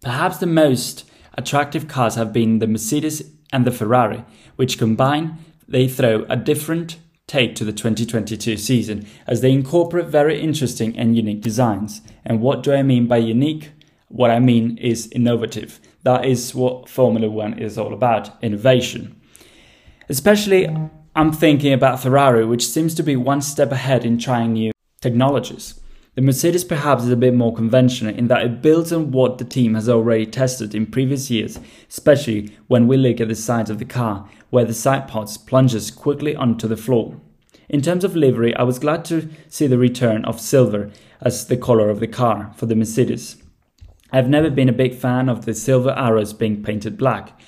Perhaps 0.00 0.38
the 0.38 0.46
most 0.46 1.04
attractive 1.36 1.88
cars 1.88 2.14
have 2.14 2.32
been 2.32 2.60
the 2.60 2.66
Mercedes 2.66 3.30
and 3.52 3.66
the 3.66 3.72
Ferrari, 3.72 4.24
which 4.54 4.78
combine, 4.78 5.38
they 5.68 5.88
throw 5.88 6.24
a 6.28 6.36
different 6.36 6.98
take 7.26 7.56
to 7.56 7.64
the 7.64 7.72
2022 7.72 8.56
season 8.56 9.06
as 9.26 9.40
they 9.40 9.50
incorporate 9.50 10.06
very 10.06 10.40
interesting 10.40 10.96
and 10.96 11.16
unique 11.16 11.42
designs. 11.42 12.00
And 12.24 12.40
what 12.40 12.62
do 12.62 12.72
I 12.72 12.82
mean 12.82 13.08
by 13.08 13.16
unique? 13.16 13.72
What 14.08 14.30
I 14.30 14.38
mean 14.38 14.78
is 14.78 15.08
innovative. 15.08 15.80
That 16.04 16.24
is 16.24 16.54
what 16.54 16.88
Formula 16.88 17.28
One 17.28 17.58
is 17.58 17.76
all 17.76 17.92
about 17.92 18.40
innovation. 18.42 19.20
Especially, 20.08 20.68
I'm 21.16 21.32
thinking 21.32 21.72
about 21.72 22.02
Ferrari, 22.02 22.44
which 22.44 22.68
seems 22.68 22.94
to 22.94 23.02
be 23.02 23.16
one 23.16 23.40
step 23.40 23.72
ahead 23.72 24.04
in 24.04 24.18
trying 24.18 24.52
new 24.52 24.72
technologies. 25.00 25.80
The 26.14 26.20
Mercedes 26.20 26.62
perhaps 26.62 27.04
is 27.04 27.10
a 27.10 27.16
bit 27.16 27.32
more 27.32 27.54
conventional 27.54 28.14
in 28.14 28.28
that 28.28 28.44
it 28.44 28.60
builds 28.60 28.92
on 28.92 29.12
what 29.12 29.38
the 29.38 29.46
team 29.46 29.72
has 29.76 29.88
already 29.88 30.26
tested 30.26 30.74
in 30.74 30.84
previous 30.84 31.30
years, 31.30 31.58
especially 31.88 32.54
when 32.66 32.86
we 32.86 32.98
look 32.98 33.18
at 33.18 33.28
the 33.28 33.34
sides 33.34 33.70
of 33.70 33.78
the 33.78 33.86
car, 33.86 34.28
where 34.50 34.66
the 34.66 34.74
side 34.74 35.08
pods 35.08 35.38
plunges 35.38 35.90
quickly 35.90 36.36
onto 36.36 36.68
the 36.68 36.76
floor. 36.76 37.18
In 37.70 37.80
terms 37.80 38.04
of 38.04 38.14
livery, 38.14 38.54
I 38.54 38.64
was 38.64 38.78
glad 38.78 39.02
to 39.06 39.30
see 39.48 39.66
the 39.66 39.78
return 39.78 40.22
of 40.26 40.38
silver 40.38 40.90
as 41.22 41.46
the 41.46 41.56
color 41.56 41.88
of 41.88 42.00
the 42.00 42.08
car 42.08 42.52
for 42.56 42.66
the 42.66 42.76
Mercedes. 42.76 43.42
I've 44.12 44.28
never 44.28 44.50
been 44.50 44.68
a 44.68 44.82
big 44.84 44.94
fan 44.94 45.30
of 45.30 45.46
the 45.46 45.54
silver 45.54 45.94
arrows 45.96 46.34
being 46.34 46.62
painted 46.62 46.98
black. 46.98 47.40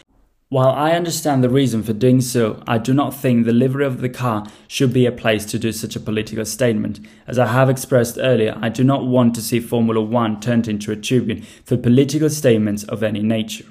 While 0.50 0.71
I 0.71 0.93
understand 0.93 1.45
the 1.45 1.50
reason 1.50 1.83
for 1.83 1.93
doing 1.93 2.23
so, 2.23 2.62
I 2.67 2.78
do 2.78 2.95
not 2.95 3.14
think 3.14 3.45
the 3.45 3.52
livery 3.52 3.85
of 3.85 4.00
the 4.00 4.09
car 4.09 4.47
should 4.67 4.95
be 4.95 5.05
a 5.05 5.12
place 5.12 5.45
to 5.45 5.59
do 5.59 5.73
such 5.73 5.95
a 5.95 6.00
political 6.00 6.47
statement. 6.47 7.00
As 7.26 7.38
I 7.38 7.49
have 7.49 7.69
expressed 7.69 8.17
earlier, 8.19 8.57
I 8.62 8.71
do 8.71 8.83
not 8.83 9.05
want 9.05 9.35
to 9.35 9.43
see 9.43 9.61
Formula 9.61 10.00
One 10.00 10.40
turned 10.40 10.67
into 10.67 10.90
a 10.90 10.97
tribune 10.97 11.43
for 11.67 11.76
political 11.76 12.31
statements 12.31 12.83
of 12.85 13.02
any 13.02 13.21
nature. 13.21 13.67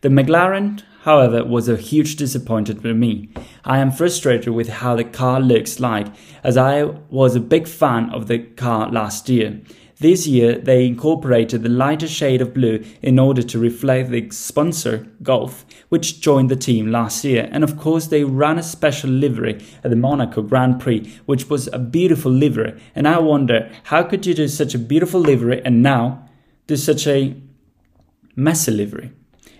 The 0.00 0.08
McLaren, 0.08 0.82
however, 1.02 1.44
was 1.44 1.68
a 1.68 1.76
huge 1.76 2.16
disappointment 2.16 2.82
for 2.82 2.94
me. 2.94 3.28
I 3.64 3.78
am 3.78 3.92
frustrated 3.92 4.52
with 4.52 4.68
how 4.68 4.96
the 4.96 5.04
car 5.04 5.40
looks 5.40 5.78
like, 5.78 6.08
as 6.42 6.56
I 6.56 6.82
was 6.82 7.36
a 7.36 7.40
big 7.40 7.68
fan 7.68 8.10
of 8.10 8.26
the 8.26 8.40
car 8.40 8.90
last 8.90 9.28
year. 9.28 9.60
This 10.00 10.28
year, 10.28 10.56
they 10.56 10.86
incorporated 10.86 11.64
the 11.64 11.68
lighter 11.68 12.06
shade 12.06 12.40
of 12.40 12.54
blue 12.54 12.84
in 13.02 13.18
order 13.18 13.42
to 13.42 13.58
reflect 13.58 14.10
the 14.10 14.30
sponsor, 14.30 15.08
Gulf, 15.24 15.66
which 15.88 16.20
joined 16.20 16.50
the 16.50 16.56
team 16.56 16.92
last 16.92 17.24
year. 17.24 17.48
And 17.50 17.64
of 17.64 17.76
course, 17.76 18.06
they 18.06 18.22
ran 18.22 18.58
a 18.58 18.62
special 18.62 19.10
livery 19.10 19.60
at 19.82 19.90
the 19.90 19.96
Monaco 19.96 20.42
Grand 20.42 20.78
Prix, 20.78 21.00
which 21.26 21.50
was 21.50 21.66
a 21.72 21.80
beautiful 21.80 22.30
livery. 22.30 22.80
And 22.94 23.08
I 23.08 23.18
wonder, 23.18 23.68
how 23.84 24.04
could 24.04 24.24
you 24.24 24.34
do 24.34 24.46
such 24.46 24.72
a 24.72 24.78
beautiful 24.78 25.20
livery 25.20 25.62
and 25.64 25.82
now 25.82 26.28
to 26.68 26.76
such 26.76 27.08
a 27.08 27.34
messy 28.36 28.70
livery? 28.70 29.10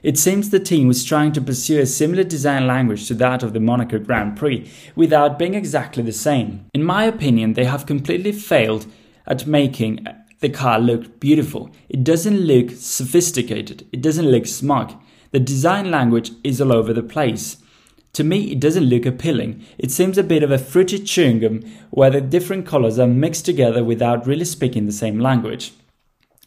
It 0.05 0.19
seems 0.19 0.51
the 0.51 0.61
team 0.61 0.87
was 0.87 1.05
trying 1.05 1.33
to 1.33 1.41
pursue 1.41 1.81
a 1.81 1.87
similar 1.87 2.23
design 2.23 2.69
language 2.69 3.09
to 3.09 3.15
that 3.15 3.43
of 3.43 3.55
the 3.55 3.61
Monaco 3.61 3.99
Grand 3.99 4.37
Prix 4.37 4.71
without 4.95 5.37
being 5.37 5.55
exactly 5.55 6.05
the 6.05 6.13
same. 6.13 6.67
In 6.73 6.85
my 6.85 7.03
opinion, 7.07 7.55
they 7.55 7.65
have 7.65 7.87
completely 7.87 8.31
failed 8.31 8.87
at 9.27 9.45
making 9.45 10.07
the 10.41 10.49
car 10.49 10.79
look 10.79 11.21
beautiful. 11.21 11.71
It 11.89 12.05
doesn't 12.05 12.41
look 12.41 12.71
sophisticated, 12.71 13.87
it 13.93 14.03
doesn't 14.03 14.31
look 14.31 14.47
smart. 14.47 14.95
The 15.31 15.41
design 15.41 15.91
language 15.91 16.31
is 16.43 16.61
all 16.61 16.73
over 16.73 16.93
the 16.93 17.03
place. 17.03 17.59
To 18.15 18.25
me, 18.25 18.51
it 18.53 18.61
doesn't 18.61 18.85
look 18.85 19.05
appealing. 19.05 19.65
It 19.77 19.91
seems 19.91 20.17
a 20.17 20.23
bit 20.23 20.43
of 20.43 20.51
a 20.51 20.59
fruity 20.59 20.99
chewing 20.99 21.41
gum 21.41 21.61
where 21.91 22.11
the 22.11 22.21
different 22.21 22.67
colors 22.67 22.99
are 22.99 23.07
mixed 23.07 23.45
together 23.45 23.85
without 23.85 24.27
really 24.27 24.47
speaking 24.47 24.87
the 24.87 24.93
same 24.93 25.21
language. 25.21 25.73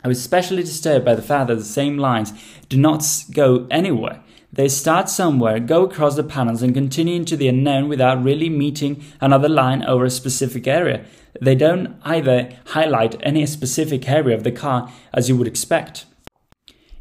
I 0.03 0.07
was 0.07 0.17
especially 0.17 0.63
disturbed 0.63 1.05
by 1.05 1.13
the 1.13 1.21
fact 1.21 1.47
that 1.47 1.59
the 1.59 1.63
same 1.63 1.97
lines 1.97 2.33
do 2.69 2.77
not 2.77 3.05
go 3.31 3.67
anywhere. 3.69 4.21
They 4.51 4.67
start 4.67 5.07
somewhere, 5.07 5.59
go 5.59 5.83
across 5.83 6.15
the 6.15 6.23
panels, 6.23 6.61
and 6.61 6.73
continue 6.73 7.15
into 7.15 7.37
the 7.37 7.47
unknown 7.47 7.87
without 7.87 8.23
really 8.23 8.49
meeting 8.49 9.03
another 9.21 9.47
line 9.47 9.83
over 9.85 10.03
a 10.03 10.09
specific 10.09 10.67
area. 10.67 11.05
They 11.41 11.55
don't 11.55 11.99
either 12.03 12.55
highlight 12.67 13.15
any 13.21 13.47
specific 13.47 14.07
area 14.07 14.35
of 14.37 14.43
the 14.43 14.51
car 14.51 14.91
as 15.11 15.27
you 15.27 15.35
would 15.35 15.47
expect. 15.47 16.05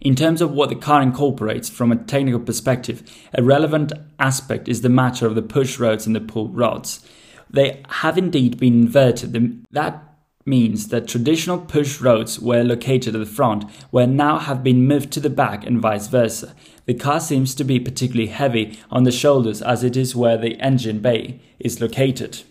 In 0.01 0.17
terms 0.17 0.41
of 0.41 0.53
what 0.53 0.71
the 0.71 0.77
car 0.77 1.03
incorporates 1.03 1.69
from 1.69 1.93
a 1.93 1.97
technical 1.97 2.41
perspective, 2.41 3.03
a 3.35 3.43
relevant 3.43 3.93
aspect 4.19 4.67
is 4.67 4.81
the 4.81 4.89
matter 4.89 5.27
of 5.27 5.35
the 5.35 5.43
push 5.43 5.79
rods 5.79 6.07
and 6.07 6.17
the 6.17 6.21
pull 6.21 6.49
rods. 6.49 7.07
They 7.51 7.83
have 7.89 8.17
indeed 8.17 8.59
been 8.59 8.73
inverted. 8.85 9.67
That 9.73 10.03
means 10.47 10.89
that 10.89 11.07
traditional 11.07 11.59
push 11.59 12.01
rods 12.01 12.41
were 12.41 12.65
located 12.65 13.15
at 13.15 13.19
the 13.19 13.27
front, 13.27 13.71
where 13.91 14.07
now 14.07 14.39
have 14.39 14.65
been 14.65 14.87
moved 14.87 15.13
to 15.13 15.21
the 15.21 15.29
back 15.29 15.67
and 15.67 15.83
vice 15.83 16.07
versa. 16.07 16.55
The 16.87 16.95
car 16.95 17.21
seems 17.21 17.55
to 17.57 17.65
be 17.65 17.79
particularly 17.79 18.31
heavy 18.31 18.79
on 18.91 19.03
the 19.03 19.13
shoulders 19.13 19.61
as 19.61 19.85
it 19.85 19.99
is 19.99 20.17
where 20.17 20.39
the 20.39 20.59
engine 20.61 21.01
bay 21.01 21.41
is 21.59 21.83
located. 21.83 22.43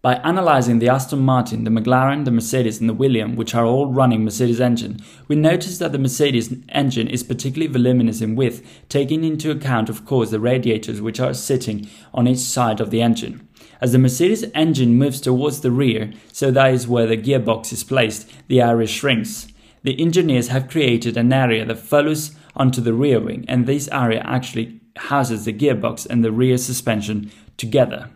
By 0.00 0.14
analyzing 0.16 0.78
the 0.78 0.88
Aston 0.88 1.18
Martin, 1.18 1.64
the 1.64 1.70
McLaren, 1.70 2.24
the 2.24 2.30
Mercedes, 2.30 2.78
and 2.78 2.88
the 2.88 2.94
William, 2.94 3.34
which 3.34 3.52
are 3.52 3.64
all 3.66 3.92
running 3.92 4.22
Mercedes 4.22 4.60
engine, 4.60 5.00
we 5.26 5.34
notice 5.34 5.78
that 5.78 5.90
the 5.90 5.98
Mercedes 5.98 6.54
engine 6.68 7.08
is 7.08 7.24
particularly 7.24 7.72
voluminous 7.72 8.20
in 8.20 8.36
width, 8.36 8.64
taking 8.88 9.24
into 9.24 9.50
account, 9.50 9.88
of 9.88 10.04
course, 10.06 10.30
the 10.30 10.38
radiators 10.38 11.00
which 11.00 11.18
are 11.18 11.34
sitting 11.34 11.88
on 12.14 12.28
each 12.28 12.38
side 12.38 12.80
of 12.80 12.92
the 12.92 13.02
engine. 13.02 13.48
As 13.80 13.90
the 13.90 13.98
Mercedes 13.98 14.44
engine 14.54 14.94
moves 14.94 15.20
towards 15.20 15.62
the 15.62 15.72
rear, 15.72 16.12
so 16.32 16.52
that 16.52 16.72
is 16.72 16.86
where 16.86 17.08
the 17.08 17.16
gearbox 17.16 17.72
is 17.72 17.82
placed, 17.82 18.30
the 18.46 18.60
area 18.60 18.86
shrinks. 18.86 19.48
The 19.82 20.00
engineers 20.00 20.46
have 20.48 20.70
created 20.70 21.16
an 21.16 21.32
area 21.32 21.64
that 21.64 21.78
follows 21.78 22.36
onto 22.54 22.80
the 22.80 22.94
rear 22.94 23.18
wing, 23.18 23.44
and 23.48 23.66
this 23.66 23.88
area 23.88 24.22
actually 24.24 24.80
houses 24.96 25.44
the 25.44 25.52
gearbox 25.52 26.06
and 26.06 26.24
the 26.24 26.30
rear 26.30 26.56
suspension 26.56 27.32
together. 27.56 28.10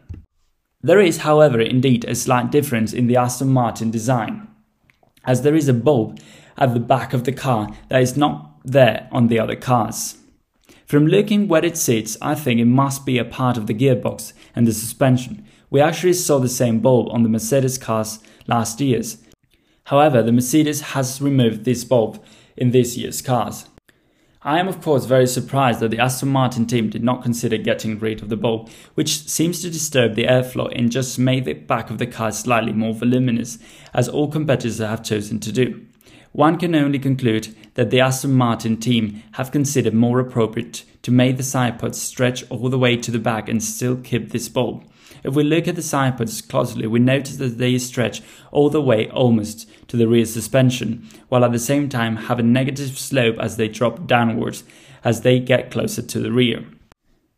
There 0.85 1.01
is, 1.01 1.19
however, 1.19 1.61
indeed 1.61 2.05
a 2.05 2.15
slight 2.15 2.51
difference 2.51 2.93
in 2.93 3.07
the 3.07 3.17
Aston 3.17 3.49
Martin 3.49 3.93
design, 3.93 4.49
as 5.25 5.43
there 5.43 5.55
is 5.55 5.69
a 5.69 5.75
bulb 5.75 6.19
at 6.59 6.75
the 6.75 6.81
back 6.81 7.13
of 7.13 7.23
the 7.23 7.33
car 7.33 7.69
that 7.89 8.03
is 8.03 8.17
not 8.17 8.59
there 8.65 9.09
on 9.13 9.29
the 9.29 9.39
other 9.39 9.55
cars. 9.55 10.17
From 10.85 11.07
looking 11.07 11.47
where 11.47 11.65
it 11.65 11.77
sits, 11.77 12.17
I 12.21 12.35
think 12.35 12.61
it 12.61 12.65
must 12.65 13.07
be 13.07 13.17
a 13.17 13.25
part 13.25 13.57
of 13.57 13.69
the 13.69 13.75
gearbox 13.75 14.33
and 14.57 14.67
the 14.67 14.73
suspension. 14.73 15.47
We 15.71 15.81
actually 15.81 16.15
saw 16.15 16.39
the 16.39 16.49
same 16.49 16.81
bulb 16.81 17.09
on 17.11 17.23
the 17.23 17.29
Mercedes 17.29 17.79
cars 17.79 18.19
last 18.49 18.81
year's. 18.81 19.19
However, 19.85 20.23
the 20.23 20.33
Mercedes 20.33 20.81
has 20.81 21.23
removed 21.23 21.65
this 21.65 21.85
bulb 21.85 22.23
in 22.57 22.73
this 22.73 22.97
year's 22.97 23.23
cars. 23.23 23.67
I 24.45 24.59
am, 24.59 24.67
of 24.67 24.81
course, 24.81 25.05
very 25.05 25.29
surprised 25.29 25.79
that 25.81 25.93
the 25.93 26.01
Aston 26.01 26.31
Martin 26.31 26.67
team 26.67 26.91
did 26.91 27.05
not 27.05 27.23
consider 27.23 27.57
getting 27.59 28.01
rid 28.01 28.23
of 28.23 28.29
the 28.29 28.37
bulb, 28.37 28.71
which 28.95 29.29
seems 29.29 29.63
to 29.63 29.71
disturb 29.71 30.17
the 30.17 30.25
airflow 30.25 30.73
and 30.77 30.91
just 30.91 31.17
made 31.17 31.45
the 31.45 31.53
back 31.53 31.91
of 31.91 31.99
the 31.99 32.09
car 32.09 32.33
slightly 32.33 32.73
more 32.73 32.93
voluminous, 32.93 33.59
as 33.95 34.09
all 34.09 34.29
competitors 34.29 34.79
have 34.79 35.05
chosen 35.05 35.39
to 35.39 35.53
do. 35.53 35.87
One 36.33 36.59
can 36.59 36.75
only 36.75 36.99
conclude 36.99 37.55
that 37.75 37.91
the 37.91 38.01
Aston 38.01 38.33
Martin 38.33 38.79
team 38.79 39.23
have 39.33 39.53
considered 39.53 39.95
more 39.95 40.19
appropriate 40.19 40.83
to 41.03 41.11
make 41.11 41.37
the 41.37 41.43
side 41.43 41.79
pods 41.79 42.01
stretch 42.01 42.49
all 42.51 42.69
the 42.69 42.79
way 42.79 42.97
to 42.97 43.11
the 43.11 43.19
back 43.19 43.49
and 43.49 43.63
still 43.63 43.97
keep 43.97 44.31
this 44.31 44.49
bulb. 44.49 44.85
If 45.25 45.35
we 45.35 45.45
look 45.45 45.69
at 45.69 45.77
the 45.77 45.83
side 45.83 46.19
pods 46.19 46.41
closely, 46.41 46.87
we 46.87 46.99
notice 46.99 47.37
that 47.37 47.59
they 47.59 47.79
stretch 47.79 48.23
all 48.51 48.71
the 48.71 48.83
way 48.83 49.09
almost 49.11 49.69
to 49.89 49.97
the 49.97 50.09
rear 50.09 50.27
suspension, 50.27 51.09
while 51.29 51.45
at 51.45 51.53
the 51.53 51.59
same 51.59 51.89
time 51.89 52.17
have 52.17 52.39
a 52.39 52.43
negative 52.43 52.99
slope 52.99 53.37
as 53.39 53.57
they 53.57 53.69
drop 53.69 54.07
downwards 54.07 54.65
as 55.05 55.21
they 55.21 55.39
get 55.39 55.71
closer 55.71 56.03
to 56.03 56.21
the 56.21 56.33
rear. 56.33 56.65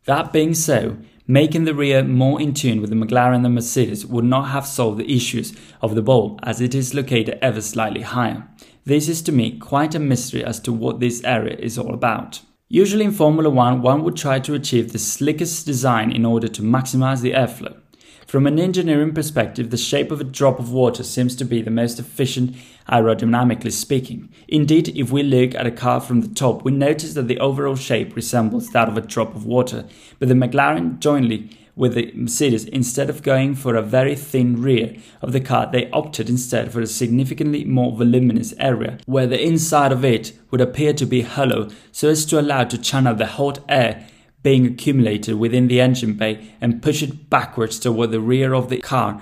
That 0.05 0.31
being 0.31 0.53
so, 0.53 0.97
making 1.27 1.65
the 1.65 1.73
rear 1.73 2.03
more 2.03 2.39
in 2.39 2.53
tune 2.53 2.81
with 2.81 2.91
the 2.91 2.95
McLaren 2.95 3.35
and 3.35 3.45
the 3.45 3.49
Mercedes 3.49 4.05
would 4.05 4.25
not 4.25 4.49
have 4.49 4.67
solved 4.67 4.99
the 4.99 5.15
issues 5.15 5.53
of 5.81 5.95
the 5.95 6.03
bulb 6.03 6.39
as 6.43 6.61
it 6.61 6.75
is 6.75 6.93
located 6.93 7.39
ever 7.41 7.61
slightly 7.61 8.01
higher. 8.01 8.47
This 8.85 9.09
is 9.09 9.23
to 9.23 9.31
me 9.31 9.57
quite 9.57 9.95
a 9.95 9.99
mystery 9.99 10.43
as 10.43 10.59
to 10.61 10.71
what 10.71 10.99
this 10.99 11.23
area 11.23 11.55
is 11.57 11.77
all 11.79 11.93
about. 11.93 12.41
Usually 12.67 13.05
in 13.05 13.11
Formula 13.11 13.47
1, 13.47 13.83
one 13.83 14.03
would 14.03 14.15
try 14.15 14.39
to 14.39 14.55
achieve 14.55 14.91
the 14.91 14.97
slickest 14.97 15.67
design 15.67 16.11
in 16.11 16.25
order 16.25 16.47
to 16.47 16.63
maximize 16.63 17.21
the 17.21 17.33
airflow. 17.33 17.77
From 18.25 18.47
an 18.47 18.57
engineering 18.57 19.13
perspective, 19.13 19.69
the 19.69 19.77
shape 19.77 20.09
of 20.09 20.19
a 20.19 20.23
drop 20.23 20.57
of 20.57 20.71
water 20.71 21.03
seems 21.03 21.35
to 21.35 21.45
be 21.45 21.61
the 21.61 21.69
most 21.69 21.99
efficient 21.99 22.55
aerodynamically 22.89 23.71
speaking. 23.71 24.33
Indeed, 24.47 24.97
if 24.97 25.11
we 25.11 25.21
look 25.21 25.53
at 25.53 25.67
a 25.67 25.71
car 25.71 26.01
from 26.01 26.21
the 26.21 26.33
top, 26.33 26.65
we 26.65 26.71
notice 26.71 27.13
that 27.13 27.27
the 27.27 27.39
overall 27.39 27.75
shape 27.75 28.15
resembles 28.15 28.71
that 28.71 28.89
of 28.89 28.97
a 28.97 29.01
drop 29.01 29.35
of 29.35 29.45
water, 29.45 29.85
but 30.17 30.27
the 30.27 30.33
McLaren 30.33 30.97
jointly 30.97 31.55
with 31.75 31.93
the 31.93 32.11
Mercedes, 32.15 32.65
instead 32.65 33.09
of 33.09 33.23
going 33.23 33.55
for 33.55 33.75
a 33.75 33.81
very 33.81 34.15
thin 34.15 34.61
rear 34.61 34.95
of 35.21 35.33
the 35.33 35.41
car, 35.41 35.69
they 35.71 35.89
opted 35.91 36.29
instead 36.29 36.71
for 36.71 36.81
a 36.81 36.87
significantly 36.87 37.65
more 37.65 37.91
voluminous 37.95 38.53
area, 38.59 38.97
where 39.05 39.27
the 39.27 39.41
inside 39.41 39.91
of 39.91 40.05
it 40.05 40.33
would 40.51 40.61
appear 40.61 40.93
to 40.93 41.05
be 41.05 41.21
hollow 41.21 41.69
so 41.91 42.09
as 42.09 42.25
to 42.25 42.39
allow 42.39 42.63
to 42.63 42.77
channel 42.77 43.15
the 43.15 43.25
hot 43.25 43.59
air 43.67 44.07
being 44.41 44.65
accumulated 44.65 45.35
within 45.35 45.67
the 45.67 45.81
engine 45.81 46.13
bay 46.13 46.51
and 46.61 46.81
push 46.81 47.01
it 47.01 47.29
backwards 47.29 47.79
toward 47.79 48.11
the 48.11 48.19
rear 48.19 48.53
of 48.53 48.69
the 48.69 48.77
car 48.77 49.19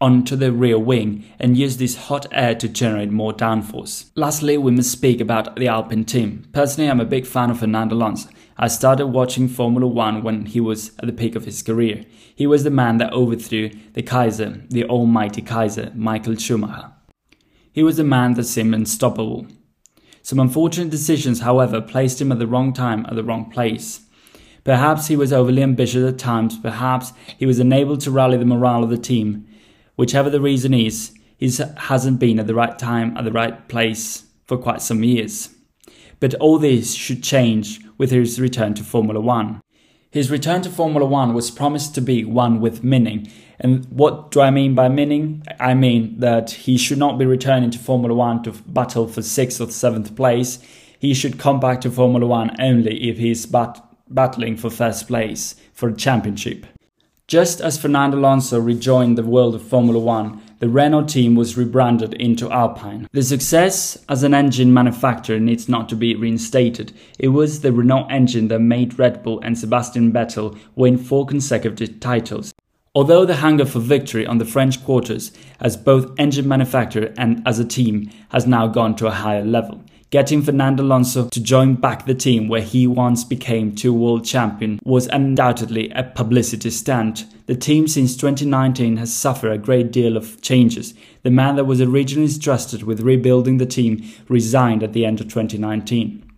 onto 0.00 0.36
the 0.36 0.52
rear 0.52 0.78
wing 0.78 1.24
and 1.38 1.56
use 1.56 1.78
this 1.78 1.96
hot 1.96 2.26
air 2.30 2.54
to 2.54 2.68
generate 2.68 3.10
more 3.10 3.32
downforce. 3.32 4.10
Lastly, 4.14 4.58
we 4.58 4.70
must 4.72 4.92
speak 4.92 5.20
about 5.20 5.56
the 5.56 5.68
Alpine 5.68 6.04
team. 6.04 6.46
Personally, 6.52 6.90
I'm 6.90 7.00
a 7.00 7.06
big 7.06 7.26
fan 7.26 7.50
of 7.50 7.60
Fernando 7.60 7.94
Alonso. 7.94 8.28
I 8.58 8.68
started 8.68 9.08
watching 9.08 9.48
Formula 9.48 9.86
One 9.86 10.22
when 10.22 10.46
he 10.46 10.60
was 10.60 10.96
at 10.98 11.06
the 11.06 11.12
peak 11.12 11.34
of 11.36 11.44
his 11.44 11.62
career. 11.62 12.04
He 12.34 12.46
was 12.46 12.64
the 12.64 12.70
man 12.70 12.96
that 12.98 13.12
overthrew 13.12 13.70
the 13.92 14.02
Kaiser, 14.02 14.62
the 14.70 14.84
almighty 14.84 15.42
Kaiser, 15.42 15.92
Michael 15.94 16.36
Schumacher. 16.36 16.92
He 17.70 17.82
was 17.82 17.98
the 17.98 18.04
man 18.04 18.32
that 18.34 18.44
seemed 18.44 18.74
unstoppable. 18.74 19.46
Some 20.22 20.40
unfortunate 20.40 20.88
decisions, 20.88 21.40
however, 21.40 21.82
placed 21.82 22.18
him 22.18 22.32
at 22.32 22.38
the 22.38 22.46
wrong 22.46 22.72
time 22.72 23.04
at 23.06 23.14
the 23.14 23.22
wrong 23.22 23.50
place. 23.50 24.00
Perhaps 24.64 25.08
he 25.08 25.16
was 25.16 25.34
overly 25.34 25.62
ambitious 25.62 26.10
at 26.10 26.18
times, 26.18 26.58
perhaps 26.58 27.12
he 27.36 27.44
was 27.44 27.58
unable 27.58 27.98
to 27.98 28.10
rally 28.10 28.38
the 28.38 28.46
morale 28.46 28.82
of 28.82 28.90
the 28.90 28.96
team. 28.96 29.46
Whichever 29.96 30.30
the 30.30 30.40
reason 30.40 30.72
is, 30.72 31.14
he 31.36 31.52
hasn't 31.76 32.18
been 32.18 32.40
at 32.40 32.46
the 32.46 32.54
right 32.54 32.78
time 32.78 33.14
at 33.18 33.24
the 33.24 33.32
right 33.32 33.68
place 33.68 34.24
for 34.46 34.56
quite 34.56 34.80
some 34.80 35.04
years. 35.04 35.50
But 36.20 36.34
all 36.36 36.58
this 36.58 36.94
should 36.94 37.22
change 37.22 37.85
with 37.98 38.10
his 38.10 38.40
return 38.40 38.74
to 38.74 38.84
Formula 38.84 39.20
One. 39.20 39.60
His 40.10 40.30
return 40.30 40.62
to 40.62 40.70
Formula 40.70 41.06
One 41.06 41.34
was 41.34 41.50
promised 41.50 41.94
to 41.94 42.00
be 42.00 42.24
one 42.24 42.60
with 42.60 42.84
meaning. 42.84 43.30
And 43.58 43.86
what 43.86 44.30
do 44.30 44.40
I 44.40 44.50
mean 44.50 44.74
by 44.74 44.88
meaning? 44.88 45.42
I 45.58 45.74
mean 45.74 46.20
that 46.20 46.50
he 46.50 46.76
should 46.76 46.98
not 46.98 47.18
be 47.18 47.26
returning 47.26 47.70
to 47.70 47.78
Formula 47.78 48.14
One 48.14 48.42
to 48.44 48.52
battle 48.52 49.08
for 49.08 49.22
sixth 49.22 49.60
or 49.60 49.70
seventh 49.70 50.14
place. 50.14 50.58
He 50.98 51.14
should 51.14 51.38
come 51.38 51.60
back 51.60 51.80
to 51.82 51.90
Formula 51.90 52.26
One 52.26 52.54
only 52.60 53.08
if 53.08 53.18
he's 53.18 53.46
bat- 53.46 53.82
battling 54.08 54.56
for 54.56 54.70
first 54.70 55.06
place 55.06 55.56
for 55.72 55.88
a 55.88 55.96
championship. 55.96 56.66
Just 57.28 57.60
as 57.60 57.76
Fernando 57.76 58.18
Alonso 58.18 58.60
rejoined 58.60 59.18
the 59.18 59.24
world 59.24 59.56
of 59.56 59.62
Formula 59.62 59.98
One, 59.98 60.40
the 60.60 60.68
Renault 60.68 61.08
team 61.08 61.34
was 61.34 61.56
rebranded 61.56 62.14
into 62.14 62.48
Alpine. 62.52 63.08
The 63.10 63.24
success 63.24 63.98
as 64.08 64.22
an 64.22 64.32
engine 64.32 64.72
manufacturer 64.72 65.40
needs 65.40 65.68
not 65.68 65.88
to 65.88 65.96
be 65.96 66.14
reinstated. 66.14 66.92
It 67.18 67.28
was 67.30 67.62
the 67.62 67.72
Renault 67.72 68.06
engine 68.10 68.46
that 68.46 68.60
made 68.60 68.96
Red 68.96 69.24
Bull 69.24 69.40
and 69.40 69.58
Sebastian 69.58 70.12
Vettel 70.12 70.56
win 70.76 70.96
four 70.96 71.26
consecutive 71.26 71.98
titles. 71.98 72.54
Although 72.94 73.24
the 73.24 73.38
hunger 73.38 73.66
for 73.66 73.80
victory 73.80 74.24
on 74.24 74.38
the 74.38 74.44
French 74.44 74.84
quarters 74.84 75.32
as 75.58 75.76
both 75.76 76.14
engine 76.18 76.46
manufacturer 76.46 77.12
and 77.18 77.42
as 77.44 77.58
a 77.58 77.64
team 77.64 78.08
has 78.28 78.46
now 78.46 78.68
gone 78.68 78.94
to 78.96 79.08
a 79.08 79.10
higher 79.10 79.44
level. 79.44 79.82
Getting 80.10 80.42
Fernando 80.42 80.84
Alonso 80.84 81.28
to 81.28 81.40
join 81.40 81.74
back 81.74 82.06
the 82.06 82.14
team 82.14 82.48
where 82.48 82.62
he 82.62 82.86
once 82.86 83.24
became 83.24 83.74
two 83.74 83.92
world 83.92 84.24
champion 84.24 84.78
was 84.84 85.08
undoubtedly 85.08 85.90
a 85.90 86.04
publicity 86.04 86.70
stunt 86.70 87.26
the 87.46 87.54
team 87.54 87.86
since 87.86 88.16
2019 88.16 88.96
has 88.96 89.14
suffered 89.14 89.52
a 89.52 89.58
great 89.58 89.92
deal 89.92 90.16
of 90.16 90.42
changes. 90.42 90.94
The 91.22 91.30
man 91.30 91.54
that 91.56 91.64
was 91.64 91.80
originally 91.80 92.32
trusted 92.32 92.82
with 92.82 93.00
rebuilding 93.00 93.58
the 93.58 93.66
team 93.66 94.04
resigned 94.28 94.82
at 94.82 94.92
the 94.92 95.06
end 95.06 95.20
of 95.20 95.28
2019. 95.28 96.28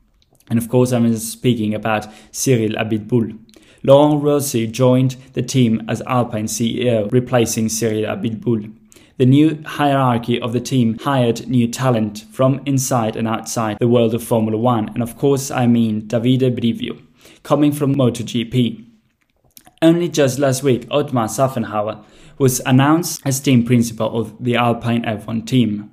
And 0.50 0.58
of 0.58 0.68
course, 0.68 0.92
I'm 0.92 1.14
speaking 1.16 1.75
about 1.75 2.06
Cyril 2.30 2.76
Abiteboul. 2.76 3.38
Laurent 3.82 4.22
Rossi 4.22 4.66
joined 4.66 5.16
the 5.32 5.42
team 5.42 5.82
as 5.88 6.02
Alpine 6.02 6.46
CEO, 6.46 7.10
replacing 7.10 7.70
Cyril 7.70 8.04
Abiteboul. 8.04 8.75
The 9.18 9.26
new 9.26 9.60
hierarchy 9.66 10.40
of 10.40 10.52
the 10.52 10.60
team 10.60 10.96
hired 11.00 11.48
new 11.48 11.66
talent 11.66 12.25
from 12.30 12.60
inside 12.64 13.16
and 13.16 13.26
outside 13.26 13.78
the 13.80 13.88
world 13.88 14.14
of 14.14 14.22
Formula 14.22 14.56
One, 14.56 14.90
and 14.90 15.02
of 15.02 15.18
course, 15.18 15.50
I 15.50 15.66
mean 15.66 16.02
Davide 16.02 16.56
Brivio, 16.56 17.02
coming 17.42 17.72
from 17.72 17.96
MotoGP. 17.96 18.87
Only 19.82 20.08
just 20.08 20.38
last 20.38 20.62
week, 20.62 20.87
Otmar 20.88 21.26
Szafnauer 21.26 22.04
was 22.38 22.60
announced 22.64 23.20
as 23.25 23.40
team 23.40 23.64
principal 23.64 24.20
of 24.20 24.37
the 24.38 24.54
Alpine 24.54 25.02
F1 25.02 25.44
team. 25.48 25.90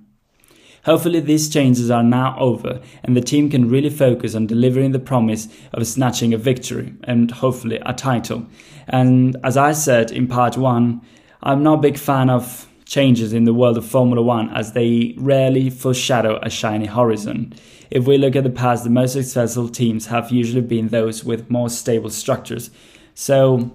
Hopefully, 0.84 1.20
these 1.20 1.50
changes 1.50 1.90
are 1.90 2.04
now 2.04 2.38
over 2.38 2.80
and 3.04 3.18
the 3.18 3.22
team 3.22 3.50
can 3.50 3.68
really 3.68 3.90
focus 3.90 4.36
on 4.36 4.46
delivering 4.46 4.92
the 4.92 5.00
promise 5.00 5.48
of 5.74 5.88
snatching 5.88 6.32
a 6.32 6.38
victory 6.38 6.94
and 7.06 7.32
hopefully 7.32 7.80
a 7.88 7.94
title. 7.94 8.46
And 8.88 9.36
as 9.44 9.58
I 9.58 9.72
said 9.72 10.12
in 10.12 10.28
part 10.28 10.58
one, 10.58 11.02
I'm 11.42 11.64
not 11.64 11.80
a 11.80 11.82
big 11.82 11.98
fan 11.98 12.30
of 12.30 12.68
changes 12.86 13.34
in 13.34 13.46
the 13.46 13.54
world 13.54 13.78
of 13.78 13.86
Formula 13.86 14.22
One 14.22 14.50
as 14.52 14.74
they 14.74 15.16
rarely 15.18 15.70
foreshadow 15.70 16.40
a 16.42 16.50
shiny 16.50 16.86
horizon. 16.86 17.54
If 17.92 18.06
we 18.08 18.18
look 18.18 18.36
at 18.36 18.44
the 18.44 18.50
past, 18.50 18.84
the 18.84 18.90
most 18.90 19.14
successful 19.14 19.70
teams 19.70 20.08
have 20.08 20.32
usually 20.32 20.62
been 20.62 20.90
those 20.90 21.24
with 21.24 21.50
more 21.50 21.70
stable 21.70 22.10
structures 22.10 22.70
so 23.14 23.72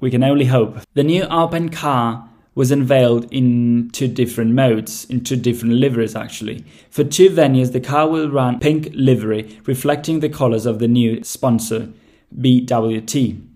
we 0.00 0.10
can 0.10 0.24
only 0.24 0.46
hope. 0.46 0.78
The 0.94 1.04
new 1.04 1.24
Alpine 1.24 1.68
car 1.68 2.28
was 2.54 2.70
unveiled 2.70 3.32
in 3.32 3.90
two 3.92 4.08
different 4.08 4.52
modes, 4.52 5.06
in 5.06 5.24
two 5.24 5.36
different 5.36 5.74
liveries 5.74 6.14
actually. 6.14 6.64
For 6.90 7.04
two 7.04 7.30
venues, 7.30 7.72
the 7.72 7.80
car 7.80 8.08
will 8.08 8.30
run 8.30 8.60
pink 8.60 8.90
livery, 8.92 9.58
reflecting 9.64 10.20
the 10.20 10.28
colors 10.28 10.66
of 10.66 10.78
the 10.78 10.88
new 10.88 11.24
sponsor, 11.24 11.88
BWT. 12.38 13.51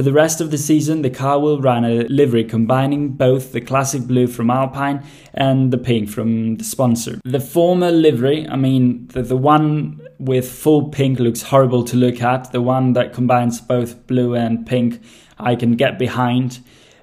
For 0.00 0.04
the 0.04 0.14
rest 0.14 0.40
of 0.40 0.50
the 0.50 0.56
season, 0.56 1.02
the 1.02 1.10
car 1.10 1.38
will 1.38 1.60
run 1.60 1.84
a 1.84 2.04
livery 2.04 2.42
combining 2.42 3.10
both 3.10 3.52
the 3.52 3.60
classic 3.60 4.04
blue 4.04 4.28
from 4.28 4.48
Alpine 4.48 5.04
and 5.34 5.70
the 5.70 5.76
pink 5.76 6.08
from 6.08 6.56
the 6.56 6.64
sponsor. 6.64 7.20
The 7.22 7.38
former 7.38 7.90
livery, 7.90 8.48
I 8.48 8.56
mean, 8.56 9.08
the, 9.08 9.20
the 9.20 9.36
one 9.36 10.00
with 10.18 10.50
full 10.50 10.88
pink 10.88 11.18
looks 11.18 11.42
horrible 11.42 11.84
to 11.84 11.98
look 11.98 12.22
at. 12.22 12.50
The 12.50 12.62
one 12.62 12.94
that 12.94 13.12
combines 13.12 13.60
both 13.60 14.06
blue 14.06 14.34
and 14.34 14.66
pink, 14.66 15.02
I 15.38 15.54
can 15.54 15.76
get 15.76 15.98
behind. 15.98 16.60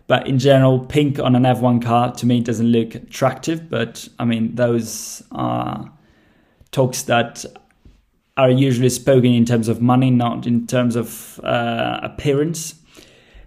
But 0.08 0.26
in 0.26 0.40
general, 0.40 0.80
pink 0.80 1.20
on 1.20 1.36
an 1.36 1.44
F1 1.44 1.84
car 1.84 2.16
to 2.16 2.26
me 2.26 2.42
doesn't 2.42 2.72
look 2.72 2.96
attractive. 2.96 3.70
But 3.70 4.08
I 4.18 4.26
mean, 4.26 4.56
those 4.56 5.22
are 5.32 5.92
talks 6.72 7.04
that 7.04 7.46
are 8.38 8.50
usually 8.50 8.90
spoken 8.90 9.34
in 9.34 9.46
terms 9.46 9.68
of 9.68 9.84
money, 9.84 10.10
not 10.10 10.48
in 10.48 10.66
terms 10.66 10.96
of 10.96 11.40
uh, 11.44 12.00
appearance. 12.02 12.74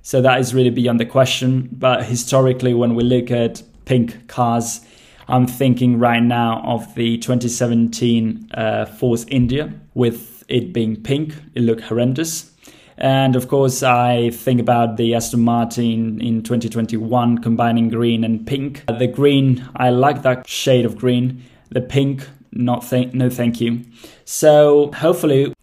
So 0.03 0.21
that 0.23 0.41
is 0.41 0.55
really 0.55 0.71
beyond 0.71 1.01
the 1.01 1.07
question. 1.07 1.69
But 1.73 2.05
historically, 2.05 2.75
when 2.75 2.95
we 2.95 3.05
look 3.05 3.31
at 3.31 3.63
pink 3.85 4.29
cars, 4.29 4.81
I'm 5.29 5.47
thinking 5.47 5.99
right 5.99 6.23
now 6.23 6.63
of 6.65 6.95
the 6.95 7.19
2017 7.19 8.51
uh, 8.53 8.87
Force 8.87 9.25
India 9.29 9.73
with 9.95 10.45
it 10.49 10.73
being 10.73 11.01
pink. 11.01 11.35
It 11.55 11.63
looked 11.63 11.83
horrendous. 11.83 12.51
And 12.99 13.35
of 13.35 13.49
course, 13.49 13.83
I 13.83 14.31
think 14.31 14.61
about 14.61 14.97
the 14.99 15.15
Aston 15.15 15.41
Martin 15.41 16.21
in 16.21 16.43
2021 16.43 17.39
combining 17.39 17.89
green 17.89 18.25
and 18.25 18.47
pink. 18.47 18.85
The 18.87 19.07
green, 19.07 19.67
I 19.77 19.91
like 19.91 20.23
that 20.23 20.47
shade 20.47 20.85
of 20.85 20.99
green. 20.99 21.43
The 21.71 21.81
pink, 21.81 22.29
not 22.53 22.83
th- 22.83 23.15
no 23.15 23.31
thank 23.31 23.61
you. 23.61 23.85
So 24.25 24.93
hopefully 24.93 25.55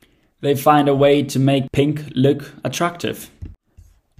they 0.41 0.55
find 0.55 0.87
a 0.87 0.95
way 0.95 1.21
to 1.23 1.39
make 1.39 1.71
pink 1.71 2.05
look 2.15 2.53
attractive. 2.63 3.29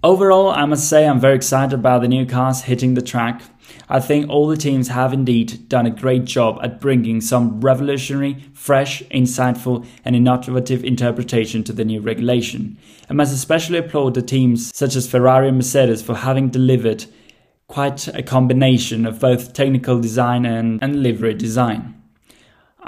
Overall, 0.03 0.51
I 0.51 0.65
must 0.65 0.87
say 0.87 1.07
I'm 1.07 1.19
very 1.19 1.33
excited 1.33 1.73
about 1.73 2.01
the 2.03 2.07
new 2.07 2.27
cars 2.27 2.61
hitting 2.61 2.93
the 2.93 3.01
track. 3.01 3.41
I 3.89 3.99
think 3.99 4.29
all 4.29 4.45
the 4.45 4.55
teams 4.55 4.89
have 4.89 5.11
indeed 5.11 5.67
done 5.69 5.87
a 5.87 5.89
great 5.89 6.25
job 6.25 6.59
at 6.61 6.79
bringing 6.79 7.19
some 7.19 7.59
revolutionary, 7.61 8.45
fresh, 8.53 9.01
insightful, 9.05 9.87
and 10.05 10.15
innovative 10.15 10.83
interpretation 10.83 11.63
to 11.63 11.73
the 11.73 11.83
new 11.83 11.99
regulation. 11.99 12.77
I 13.09 13.13
must 13.13 13.33
especially 13.33 13.79
applaud 13.79 14.13
the 14.13 14.21
teams 14.21 14.71
such 14.75 14.95
as 14.95 15.09
Ferrari 15.09 15.47
and 15.47 15.57
Mercedes 15.57 16.03
for 16.03 16.13
having 16.13 16.49
delivered 16.49 17.05
quite 17.67 18.07
a 18.09 18.21
combination 18.21 19.03
of 19.03 19.19
both 19.19 19.53
technical 19.53 19.99
design 19.99 20.45
and, 20.45 20.81
and 20.83 21.01
livery 21.01 21.33
design. 21.33 21.96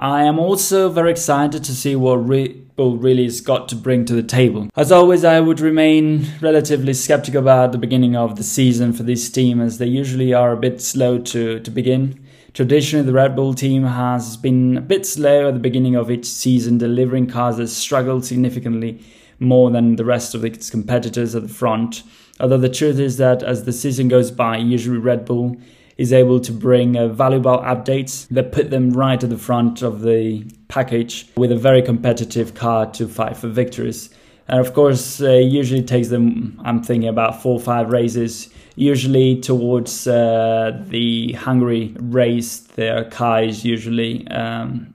I 0.02 0.24
am 0.24 0.40
also 0.40 0.88
very 0.88 1.12
excited 1.12 1.62
to 1.66 1.76
see 1.76 1.94
what 1.94 2.26
Red 2.26 2.74
Bull 2.78 2.96
really 2.96 3.26
has 3.26 3.42
got 3.42 3.68
to 3.68 3.76
bring 3.76 4.06
to 4.06 4.14
the 4.14 4.24
table. 4.24 4.70
As 4.78 4.94
always, 4.94 5.26
I 5.26 5.42
would 5.42 5.60
remain 5.60 6.26
relatively 6.40 6.94
skeptical 6.94 7.42
about 7.42 7.74
the 7.74 7.78
beginning 7.78 8.16
of 8.16 8.38
the 8.38 8.44
season 8.44 8.94
for 8.94 9.04
this 9.04 9.30
team 9.30 9.60
as 9.60 9.78
they 9.78 9.88
usually 9.88 10.34
are 10.34 10.54
a 10.54 10.58
bit 10.58 10.82
slow 10.82 11.18
to, 11.20 11.60
to 11.60 11.70
begin. 11.70 12.18
Traditionally, 12.54 13.06
the 13.06 13.12
Red 13.12 13.36
Bull 13.36 13.54
team 13.54 13.84
has 13.84 14.38
been 14.38 14.78
a 14.78 14.82
bit 14.82 15.06
slow 15.06 15.50
at 15.50 15.54
the 15.54 15.60
beginning 15.60 15.96
of 15.96 16.10
each 16.10 16.26
season, 16.26 16.78
delivering 16.78 17.28
cars 17.28 17.58
that 17.58 17.68
struggled 17.68 18.24
significantly 18.24 19.04
more 19.38 19.70
than 19.70 19.98
the 19.98 20.06
rest 20.06 20.34
of 20.34 20.46
its 20.46 20.70
competitors 20.70 21.36
at 21.36 21.42
the 21.42 21.54
front. 21.54 22.04
Although 22.40 22.58
the 22.58 22.70
truth 22.70 23.00
is 23.00 23.18
that 23.18 23.44
as 23.44 23.66
the 23.66 23.74
season 23.74 24.08
goes 24.08 24.32
by, 24.32 24.60
usually 24.60 24.98
Red 24.98 25.26
Bull 25.26 25.58
is 26.00 26.14
able 26.14 26.40
to 26.40 26.54
bring 26.54 26.96
uh, 26.96 27.10
valuable 27.10 27.58
updates 27.58 28.26
that 28.30 28.54
put 28.54 28.70
them 28.70 28.92
right 28.92 29.22
at 29.22 29.30
the 29.30 29.38
front 29.38 29.82
of 29.82 30.00
the 30.00 30.42
package 30.70 31.28
with 31.36 31.52
a 31.52 31.58
very 31.58 31.82
competitive 31.82 32.54
car 32.54 32.86
to 32.86 33.06
fight 33.06 33.36
for 33.36 33.50
victories. 33.50 34.10
And 34.48 34.62
of 34.62 34.74
course, 34.74 35.22
uh, 35.22 35.34
usually 35.34 35.84
takes 35.84 36.08
them, 36.08 36.58
I'm 36.64 36.82
thinking 36.82 37.10
about 37.10 37.44
four 37.44 37.56
or 37.56 37.60
five 37.60 37.92
races, 37.92 38.48
usually 38.76 39.42
towards 39.42 40.08
uh, 40.08 40.82
the 40.88 41.34
Hungary 41.34 41.94
race. 42.00 42.60
Their 42.60 43.04
car 43.04 43.44
is 43.44 43.66
usually 43.66 44.26
um, 44.30 44.94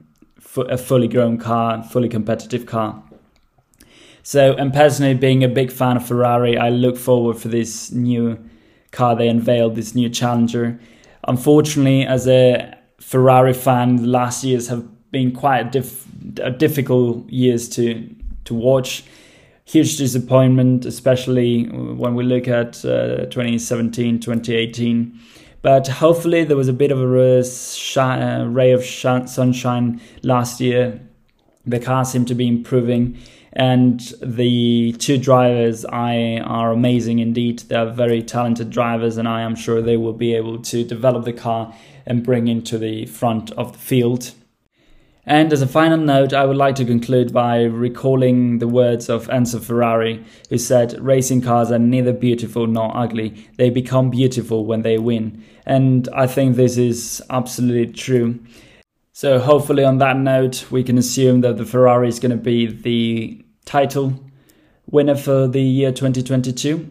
a 0.57 0.75
fully 0.75 1.07
grown 1.07 1.37
car, 1.37 1.83
fully 1.83 2.09
competitive 2.09 2.65
car. 2.65 3.03
So, 4.23 4.53
and 4.53 4.73
personally, 4.73 5.13
being 5.13 5.43
a 5.43 5.47
big 5.47 5.71
fan 5.71 5.97
of 5.97 6.07
Ferrari, 6.07 6.57
I 6.57 6.69
look 6.69 6.97
forward 6.97 7.37
for 7.37 7.49
this 7.49 7.91
new 7.91 8.39
car 8.89 9.15
they 9.15 9.27
unveiled, 9.27 9.75
this 9.75 9.93
new 9.93 10.09
Challenger. 10.09 10.79
Unfortunately, 11.27 12.05
as 12.05 12.27
a 12.27 12.77
Ferrari 12.99 13.53
fan, 13.53 13.97
the 13.97 14.07
last 14.07 14.43
years 14.43 14.67
have 14.67 14.87
been 15.11 15.31
quite 15.31 15.71
diff- 15.71 16.07
difficult 16.57 17.29
years 17.29 17.69
to 17.69 18.09
to 18.45 18.53
watch. 18.53 19.03
Huge 19.65 19.97
disappointment, 19.97 20.85
especially 20.85 21.65
when 21.65 22.13
we 22.13 22.23
look 22.23 22.47
at 22.47 22.85
uh, 22.85 23.25
2017, 23.25 24.19
2018. 24.19 25.19
But 25.63 25.87
hopefully, 25.87 26.43
there 26.43 26.55
was 26.55 26.67
a 26.67 26.73
bit 26.73 26.91
of 26.91 26.99
a 27.01 27.39
uh, 27.97 28.45
ray 28.45 28.71
of 28.71 28.85
sunshine 28.85 29.99
last 30.21 30.61
year. 30.61 31.01
The 31.65 31.79
car 31.79 32.05
seemed 32.05 32.27
to 32.27 32.35
be 32.35 32.47
improving 32.47 33.17
and 33.55 34.01
the 34.21 34.93
two 34.99 35.17
drivers 35.17 35.85
I 35.85 36.41
are 36.43 36.71
amazing 36.71 37.19
indeed. 37.19 37.59
They're 37.59 37.89
very 37.89 38.21
talented 38.21 38.69
drivers, 38.69 39.17
and 39.17 39.27
I 39.27 39.41
am 39.41 39.55
sure 39.55 39.81
they 39.81 39.97
will 39.97 40.13
be 40.13 40.35
able 40.35 40.61
to 40.63 40.83
develop 40.83 41.23
the 41.23 41.33
car 41.33 41.73
and 42.05 42.23
bring 42.23 42.47
into 42.49 42.77
the 42.77 43.05
front 43.05 43.51
of 43.51 43.71
the 43.71 43.79
field. 43.79 44.33
And 45.27 45.51
as 45.51 45.61
a 45.61 45.67
final 45.67 45.97
note, 45.97 46.33
I 46.33 46.45
would 46.45 46.57
like 46.57 46.75
to 46.75 46.85
conclude 46.85 47.33
by 47.33 47.63
recalling 47.63 48.59
the 48.59 48.67
words 48.67 49.09
of 49.09 49.27
Enzo 49.27 49.63
Ferrari, 49.63 50.23
who 50.49 50.57
said, 50.57 50.99
Racing 51.01 51.41
cars 51.41 51.71
are 51.71 51.79
neither 51.79 52.13
beautiful 52.13 52.67
nor 52.67 52.95
ugly. 52.95 53.49
They 53.57 53.71
become 53.71 54.11
beautiful 54.11 54.65
when 54.65 54.83
they 54.83 54.99
win. 54.99 55.43
And 55.65 56.07
I 56.13 56.27
think 56.27 56.55
this 56.55 56.77
is 56.77 57.23
absolutely 57.29 57.93
true. 57.93 58.39
So, 59.13 59.39
hopefully, 59.39 59.85
on 59.85 59.97
that 59.99 60.17
note, 60.17 60.69
we 60.69 60.83
can 60.83 60.97
assume 60.97 61.41
that 61.41 61.57
the 61.57 61.65
Ferrari 61.65 62.09
is 62.09 62.19
going 62.19 62.31
to 62.31 62.37
be 62.37 62.67
the 62.67 63.44
title 63.65 64.19
winner 64.89 65.15
for 65.15 65.47
the 65.47 65.61
year 65.61 65.91
2022. 65.91 66.89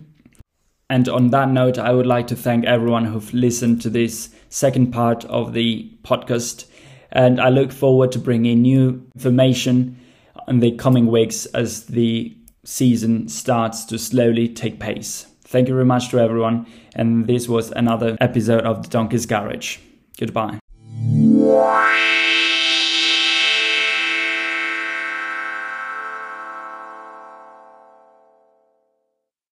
And 0.90 1.08
on 1.08 1.30
that 1.30 1.48
note, 1.48 1.78
I 1.78 1.92
would 1.92 2.06
like 2.06 2.26
to 2.28 2.36
thank 2.36 2.64
everyone 2.66 3.06
who've 3.06 3.32
listened 3.32 3.80
to 3.82 3.90
this 3.90 4.34
second 4.48 4.92
part 4.92 5.24
of 5.24 5.54
the 5.54 5.90
podcast. 6.02 6.66
And 7.10 7.40
I 7.40 7.48
look 7.48 7.72
forward 7.72 8.12
to 8.12 8.18
bringing 8.18 8.62
new 8.62 9.06
information 9.14 9.98
in 10.46 10.60
the 10.60 10.72
coming 10.72 11.06
weeks 11.06 11.46
as 11.46 11.86
the 11.86 12.36
season 12.64 13.28
starts 13.28 13.84
to 13.86 13.98
slowly 13.98 14.48
take 14.48 14.78
pace. 14.78 15.26
Thank 15.42 15.68
you 15.68 15.74
very 15.74 15.86
much 15.86 16.10
to 16.10 16.18
everyone. 16.18 16.66
And 16.94 17.26
this 17.26 17.48
was 17.48 17.70
another 17.72 18.16
episode 18.20 18.64
of 18.64 18.82
the 18.82 18.88
Donkey's 18.88 19.26
Garage. 19.26 19.78
Goodbye. 20.18 20.58